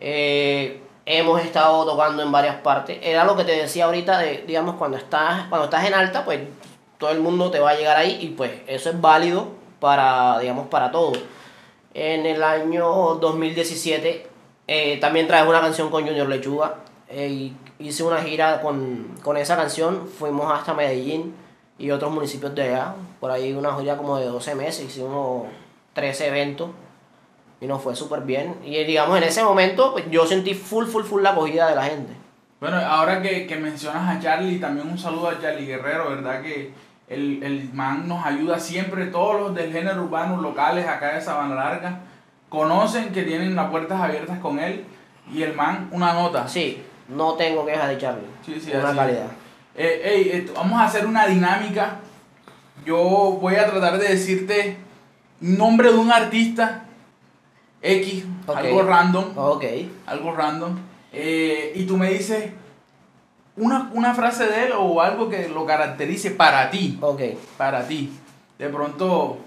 Eh, 0.00 0.80
hemos 1.04 1.40
estado 1.42 1.84
tocando 1.86 2.22
en 2.22 2.32
varias 2.32 2.56
partes. 2.56 2.98
Era 3.02 3.24
lo 3.24 3.36
que 3.36 3.44
te 3.44 3.52
decía 3.52 3.84
ahorita, 3.86 4.18
de, 4.18 4.44
digamos, 4.46 4.76
cuando 4.76 4.96
estás, 4.96 5.46
cuando 5.48 5.66
estás 5.66 5.84
en 5.86 5.94
alta, 5.94 6.24
pues 6.24 6.40
todo 6.98 7.10
el 7.10 7.20
mundo 7.20 7.50
te 7.50 7.60
va 7.60 7.70
a 7.70 7.74
llegar 7.76 7.96
ahí, 7.96 8.18
y 8.20 8.28
pues 8.28 8.50
eso 8.66 8.90
es 8.90 9.00
válido 9.00 9.48
para, 9.80 10.38
digamos, 10.38 10.68
para 10.68 10.90
todo. 10.90 11.12
En 11.94 12.26
el 12.26 12.42
año 12.42 12.86
2017 13.20 14.26
eh, 14.68 14.98
también 15.00 15.26
traje 15.26 15.46
una 15.48 15.60
canción 15.60 15.90
con 15.90 16.04
Junior 16.06 16.28
Lechuga. 16.28 16.74
Eh, 17.08 17.52
hice 17.78 18.02
una 18.02 18.22
gira 18.22 18.60
con, 18.60 19.14
con 19.22 19.36
esa 19.36 19.56
canción. 19.56 20.08
Fuimos 20.08 20.52
hasta 20.52 20.74
Medellín 20.74 21.34
y 21.78 21.90
otros 21.90 22.12
municipios 22.12 22.54
de 22.54 22.62
allá. 22.62 22.94
Por 23.20 23.30
ahí 23.30 23.52
una 23.52 23.76
gira 23.78 23.96
como 23.96 24.18
de 24.18 24.26
12 24.26 24.54
meses. 24.54 24.86
Hicimos 24.86 25.46
13 25.94 26.28
eventos. 26.28 26.70
Y 27.60 27.66
nos 27.66 27.82
fue 27.82 27.96
súper 27.96 28.20
bien. 28.20 28.56
Y 28.64 28.84
digamos, 28.84 29.16
en 29.18 29.24
ese 29.24 29.42
momento 29.42 29.92
pues, 29.92 30.10
yo 30.10 30.26
sentí 30.26 30.54
full, 30.54 30.86
full, 30.86 31.04
full 31.04 31.22
la 31.22 31.30
acogida 31.30 31.68
de 31.68 31.74
la 31.76 31.84
gente. 31.84 32.12
Bueno, 32.60 32.76
ahora 32.78 33.20
que, 33.20 33.46
que 33.46 33.56
mencionas 33.56 34.16
a 34.16 34.20
Charlie, 34.20 34.58
también 34.58 34.88
un 34.88 34.98
saludo 34.98 35.28
a 35.28 35.40
Charlie 35.40 35.66
Guerrero, 35.66 36.08
¿verdad? 36.10 36.42
Que 36.42 36.72
el, 37.08 37.42
el 37.42 37.72
man 37.72 38.08
nos 38.08 38.24
ayuda 38.24 38.58
siempre, 38.58 39.06
todos 39.06 39.40
los 39.40 39.54
del 39.54 39.72
género 39.72 40.02
urbano 40.04 40.40
locales 40.40 40.86
acá 40.86 41.14
de 41.14 41.20
Sabana 41.20 41.54
Larga 41.54 42.00
conocen 42.48 43.12
que 43.12 43.22
tienen 43.22 43.54
las 43.54 43.70
puertas 43.70 44.00
abiertas 44.00 44.38
con 44.38 44.58
él 44.58 44.84
y 45.32 45.42
el 45.42 45.54
man 45.54 45.88
una 45.92 46.12
nota. 46.12 46.48
Sí, 46.48 46.82
no 47.08 47.34
tengo 47.34 47.64
quejas 47.66 47.88
de 47.88 47.98
Charlie. 47.98 48.26
Sí, 48.44 48.60
sí, 48.60 48.70
una 48.74 48.94
calidad. 48.94 49.26
Eh, 49.74 50.00
ey, 50.04 50.30
esto- 50.30 50.54
vamos 50.54 50.80
a 50.80 50.84
hacer 50.84 51.06
una 51.06 51.26
dinámica. 51.26 51.98
Yo 52.84 52.98
voy 53.40 53.56
a 53.56 53.66
tratar 53.70 53.98
de 53.98 54.08
decirte 54.08 54.76
nombre 55.40 55.90
de 55.92 55.98
un 55.98 56.10
artista 56.10 56.84
X, 57.82 58.24
algo 58.48 58.82
random, 58.82 59.24
Ok. 59.36 59.64
algo 60.06 60.32
random, 60.32 60.76
eh, 61.12 61.72
y 61.74 61.84
tú 61.84 61.96
me 61.96 62.10
dices 62.10 62.50
una, 63.56 63.90
una 63.94 64.14
frase 64.14 64.46
de 64.46 64.64
él 64.66 64.72
o 64.76 65.00
algo 65.00 65.28
que 65.28 65.48
lo 65.48 65.66
caracterice 65.66 66.30
para 66.30 66.70
ti, 66.70 66.98
Ok. 67.00 67.20
para 67.56 67.86
ti. 67.86 68.12
De 68.58 68.68
pronto, 68.68 69.38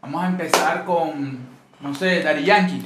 vamos 0.00 0.24
a 0.24 0.28
empezar 0.28 0.84
con, 0.84 1.38
no 1.80 1.94
sé, 1.94 2.22
Daddy 2.22 2.44
Yankee, 2.44 2.82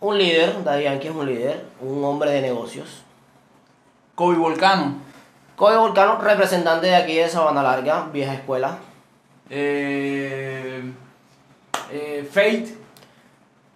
Un 0.00 0.18
líder, 0.18 0.64
Daddy 0.64 0.82
Yankee 0.84 1.08
es 1.08 1.14
un 1.14 1.26
líder, 1.26 1.64
un 1.80 2.02
hombre 2.04 2.30
de 2.32 2.40
negocios. 2.42 3.04
Kobe 4.22 4.36
Volcano, 4.36 4.94
Kobe 5.56 5.76
Volcano, 5.76 6.16
representante 6.20 6.86
de 6.86 6.94
aquí 6.94 7.16
de 7.16 7.28
Sabana 7.28 7.60
Larga, 7.60 8.06
vieja 8.12 8.34
escuela. 8.34 8.78
eh, 9.50 10.80
eh, 11.90 12.28
Fate, 12.30 12.72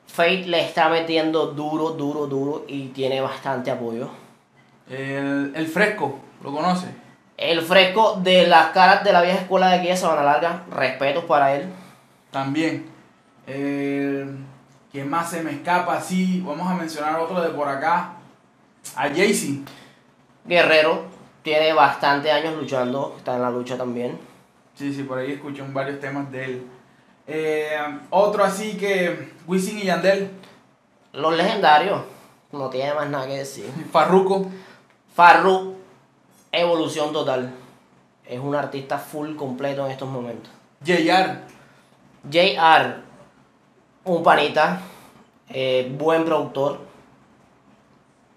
Fate 0.06 0.46
le 0.46 0.64
está 0.64 0.88
metiendo 0.88 1.46
duro, 1.48 1.90
duro, 1.90 2.28
duro 2.28 2.64
y 2.68 2.90
tiene 2.90 3.20
bastante 3.20 3.72
apoyo. 3.72 4.08
el, 4.88 5.52
el 5.56 5.66
Fresco, 5.66 6.20
¿lo 6.44 6.52
conoces? 6.52 6.90
El 7.36 7.60
fresco 7.60 8.20
de 8.22 8.46
las 8.46 8.66
caras 8.66 9.02
de 9.02 9.12
la 9.12 9.22
vieja 9.22 9.40
escuela 9.40 9.66
de 9.66 9.78
aquí 9.78 9.88
de 9.88 9.96
Sabana 9.96 10.22
Larga, 10.22 10.62
respetos 10.70 11.24
para 11.24 11.56
él. 11.56 11.68
También. 12.30 12.86
Eh, 13.48 14.24
¿Quién 14.92 15.10
más 15.10 15.28
se 15.28 15.42
me 15.42 15.50
escapa? 15.50 16.00
Sí, 16.00 16.40
vamos 16.46 16.70
a 16.70 16.74
mencionar 16.74 17.18
otro 17.18 17.42
de 17.42 17.48
por 17.48 17.68
acá. 17.68 18.12
A 18.94 19.08
Jaycee. 19.08 19.64
Guerrero, 20.46 21.04
tiene 21.42 21.72
bastante 21.72 22.30
años 22.30 22.54
luchando, 22.56 23.14
está 23.18 23.36
en 23.36 23.42
la 23.42 23.50
lucha 23.50 23.76
también. 23.76 24.18
Sí, 24.74 24.92
sí, 24.92 25.02
por 25.04 25.18
ahí 25.18 25.32
escuché 25.32 25.62
varios 25.68 26.00
temas 26.00 26.30
de 26.30 26.44
él. 26.44 26.66
Eh, 27.26 27.78
otro 28.10 28.44
así 28.44 28.76
que 28.76 29.32
Wisin 29.46 29.78
y 29.78 29.84
Yandel. 29.84 30.30
Los 31.12 31.36
legendarios, 31.36 32.02
no 32.52 32.68
tiene 32.68 32.94
más 32.94 33.08
nada 33.08 33.26
que 33.26 33.38
decir. 33.38 33.66
Farruko. 33.90 34.46
Farru, 35.14 35.76
evolución 36.52 37.12
total. 37.12 37.52
Es 38.26 38.38
un 38.38 38.54
artista 38.54 38.98
full 38.98 39.34
completo 39.34 39.86
en 39.86 39.92
estos 39.92 40.08
momentos. 40.08 40.52
JR. 40.84 41.40
JR, 42.30 42.96
un 44.04 44.22
panita, 44.22 44.80
eh, 45.48 45.94
buen 45.96 46.24
productor, 46.24 46.80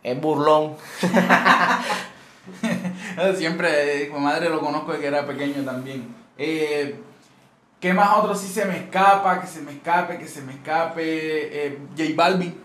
es 0.03 0.19
burlón. 0.19 0.75
Siempre, 3.37 4.09
mi 4.11 4.19
madre 4.19 4.49
lo 4.49 4.59
conozco 4.59 4.93
de 4.93 4.99
que 4.99 5.07
era 5.07 5.25
pequeño 5.25 5.63
también. 5.63 6.15
Eh, 6.37 6.99
¿Qué 7.79 7.93
más 7.93 8.17
otro 8.17 8.35
sí 8.35 8.47
se 8.47 8.65
me 8.65 8.77
escapa? 8.77 9.39
Que 9.39 9.47
se 9.47 9.61
me 9.61 9.71
escape, 9.71 10.17
que 10.17 10.27
se 10.27 10.41
me 10.41 10.53
escape. 10.53 11.01
Eh, 11.03 11.79
J 11.97 12.11
Balvin. 12.15 12.61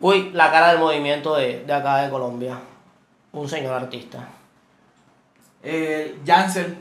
Uy, 0.00 0.30
la 0.32 0.50
cara 0.50 0.68
del 0.68 0.78
movimiento 0.78 1.34
de, 1.34 1.64
de 1.64 1.72
acá 1.72 2.02
de 2.02 2.10
Colombia. 2.10 2.58
Un 3.32 3.48
señor 3.48 3.74
artista. 3.74 4.28
Eh, 5.62 6.18
Jansel. 6.24 6.76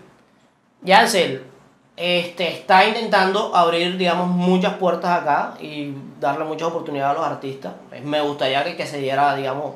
Yancel 0.83 1.54
este, 1.97 2.51
está 2.51 2.87
intentando 2.87 3.55
abrir, 3.55 3.97
digamos, 3.97 4.27
muchas 4.27 4.73
puertas 4.73 5.21
acá 5.21 5.53
y 5.61 5.93
darle 6.19 6.43
muchas 6.43 6.67
oportunidades 6.67 7.17
a 7.17 7.21
los 7.21 7.31
artistas. 7.31 7.73
Me 8.03 8.21
gustaría 8.21 8.63
que, 8.63 8.75
que 8.75 8.85
se 8.85 8.99
diera, 8.99 9.35
digamos, 9.35 9.75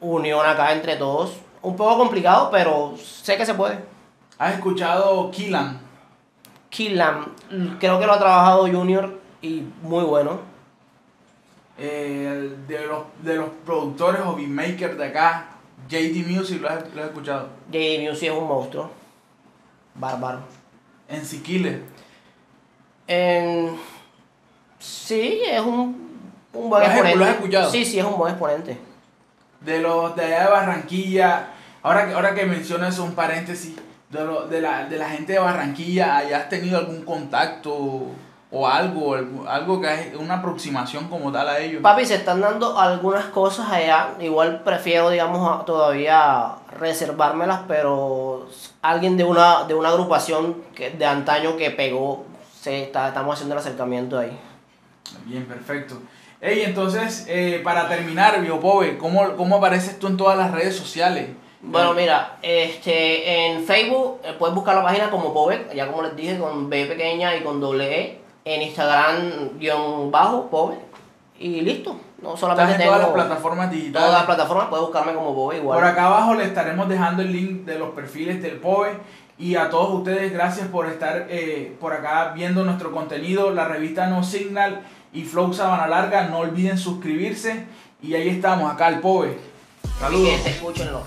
unión 0.00 0.44
acá 0.46 0.72
entre 0.72 0.96
todos. 0.96 1.32
Un 1.62 1.76
poco 1.76 1.96
complicado, 1.96 2.50
pero 2.50 2.94
sé 2.98 3.36
que 3.36 3.46
se 3.46 3.54
puede. 3.54 3.78
¿Has 4.38 4.54
escuchado 4.54 5.30
Killan? 5.30 5.80
Killam, 6.68 7.26
creo 7.78 8.00
que 8.00 8.06
lo 8.06 8.12
ha 8.12 8.18
trabajado 8.18 8.66
Junior 8.66 9.20
y 9.40 9.62
muy 9.82 10.04
bueno. 10.04 10.40
Eh, 11.78 12.56
de, 12.68 12.86
los, 12.86 13.04
de 13.22 13.36
los 13.36 13.48
productores 13.64 14.20
o 14.24 14.34
beatmakers 14.34 14.96
de 14.96 15.06
acá, 15.06 15.46
JD 15.88 16.26
Music, 16.26 16.60
¿lo 16.60 16.68
has, 16.68 16.94
lo 16.94 17.02
has 17.02 17.08
escuchado? 17.08 17.48
JD 17.70 18.08
Music 18.08 18.30
es 18.30 18.38
un 18.38 18.48
monstruo. 18.48 18.90
Bárbaro. 19.94 20.40
En 21.14 21.24
Siquile. 21.24 21.80
En- 23.06 23.76
Sí, 24.78 25.40
es 25.50 25.60
un, 25.60 26.20
un 26.52 26.68
buen 26.70 26.82
¿Lo 26.82 26.86
has- 26.86 26.92
exponente. 26.92 27.18
lo 27.18 27.24
has 27.24 27.30
escuchado? 27.36 27.70
Sí, 27.70 27.84
sí, 27.84 27.98
es 27.98 28.04
un 28.04 28.18
buen 28.18 28.32
exponente. 28.32 28.78
De 29.60 29.80
los 29.80 30.14
de 30.14 30.24
allá 30.24 30.44
de 30.44 30.50
Barranquilla. 30.50 31.46
Ahora 31.82 32.06
que, 32.06 32.12
ahora 32.14 32.34
que 32.34 32.44
mencionas 32.44 32.98
un 32.98 33.14
paréntesis. 33.14 33.76
De, 34.10 34.24
lo- 34.24 34.46
de, 34.46 34.60
la, 34.60 34.84
de 34.86 34.96
la 34.98 35.08
gente 35.08 35.32
de 35.32 35.38
Barranquilla, 35.38 36.16
¿hayas 36.18 36.48
tenido 36.48 36.78
algún 36.78 37.02
contacto 37.04 38.08
o 38.54 38.68
algo? 38.68 39.16
Algo, 39.48 39.80
que 39.80 39.92
es 39.92 40.14
una 40.16 40.34
aproximación 40.34 41.08
como 41.08 41.32
tal 41.32 41.48
a 41.48 41.58
ellos? 41.58 41.82
Papi, 41.82 42.06
se 42.06 42.14
están 42.14 42.40
dando 42.40 42.78
algunas 42.78 43.24
cosas 43.26 43.68
allá. 43.70 44.10
Igual 44.20 44.62
prefiero, 44.62 45.10
digamos, 45.10 45.64
todavía 45.64 46.52
reservármelas, 46.78 47.62
pero 47.66 48.46
alguien 48.80 49.16
de 49.16 49.24
una, 49.24 49.64
de 49.64 49.74
una 49.74 49.88
agrupación 49.88 50.62
que, 50.74 50.90
de 50.90 51.04
antaño 51.04 51.56
que 51.56 51.70
pegó, 51.72 52.24
se 52.60 52.84
está, 52.84 53.08
estamos 53.08 53.34
haciendo 53.34 53.56
el 53.56 53.60
acercamiento 53.60 54.18
ahí. 54.18 54.38
Bien, 55.24 55.44
perfecto. 55.46 55.96
Ey, 56.40 56.62
entonces, 56.62 57.26
eh, 57.28 57.60
para 57.64 57.88
terminar, 57.88 58.40
Biopove, 58.40 58.98
¿cómo, 58.98 59.34
¿cómo 59.36 59.56
apareces 59.56 59.98
tú 59.98 60.06
en 60.06 60.16
todas 60.16 60.38
las 60.38 60.52
redes 60.52 60.76
sociales? 60.76 61.30
Bueno, 61.60 61.94
mira, 61.94 62.36
este, 62.42 63.46
en 63.46 63.64
Facebook 63.64 64.20
eh, 64.22 64.34
puedes 64.38 64.54
buscar 64.54 64.76
la 64.76 64.82
página 64.82 65.10
como 65.10 65.32
Povec, 65.32 65.74
ya 65.74 65.86
como 65.86 66.02
les 66.02 66.14
dije, 66.14 66.38
con 66.38 66.68
B 66.68 66.84
pequeña 66.86 67.34
y 67.34 67.42
con 67.42 67.60
doble 67.60 68.00
E. 68.00 68.23
En 68.44 68.62
Instagram, 68.62 69.58
guion 69.58 70.10
bajo, 70.10 70.48
Povec. 70.50 70.80
Y 71.38 71.62
listo. 71.62 71.98
No 72.20 72.36
solamente 72.36 72.72
Estás 72.72 72.74
en 72.74 72.90
tengo 72.90 72.92
todas 72.94 73.16
las 73.16 73.26
plataformas 73.26 73.70
digitales. 73.70 74.06
todas 74.06 74.12
las 74.12 74.24
plataformas, 74.24 74.66
puedes 74.68 74.84
buscarme 74.86 75.14
como 75.14 75.34
Povec 75.34 75.58
igual. 75.60 75.78
Por 75.78 75.88
acá 75.88 76.06
abajo 76.06 76.34
le 76.34 76.44
estaremos 76.44 76.88
dejando 76.88 77.22
el 77.22 77.32
link 77.32 77.64
de 77.64 77.78
los 77.78 77.90
perfiles 77.90 78.42
del 78.42 78.56
POE. 78.56 78.98
Y 79.38 79.56
a 79.56 79.68
todos 79.68 79.92
ustedes, 79.94 80.32
gracias 80.32 80.68
por 80.68 80.86
estar 80.86 81.26
eh, 81.28 81.76
por 81.80 81.92
acá 81.92 82.32
viendo 82.34 82.62
nuestro 82.64 82.92
contenido. 82.92 83.50
La 83.50 83.66
revista 83.66 84.06
No 84.06 84.22
Signal 84.22 84.82
y 85.12 85.22
Flow 85.24 85.52
Sabana 85.52 85.86
Larga. 85.88 86.28
No 86.28 86.38
olviden 86.38 86.78
suscribirse. 86.78 87.66
Y 88.00 88.14
ahí 88.14 88.28
estamos, 88.28 88.72
acá 88.72 88.88
el 88.88 89.00
POE. 89.00 89.38
Saludos. 89.98 90.30
Gente, 90.30 90.50
escúchenlo. 90.50 91.02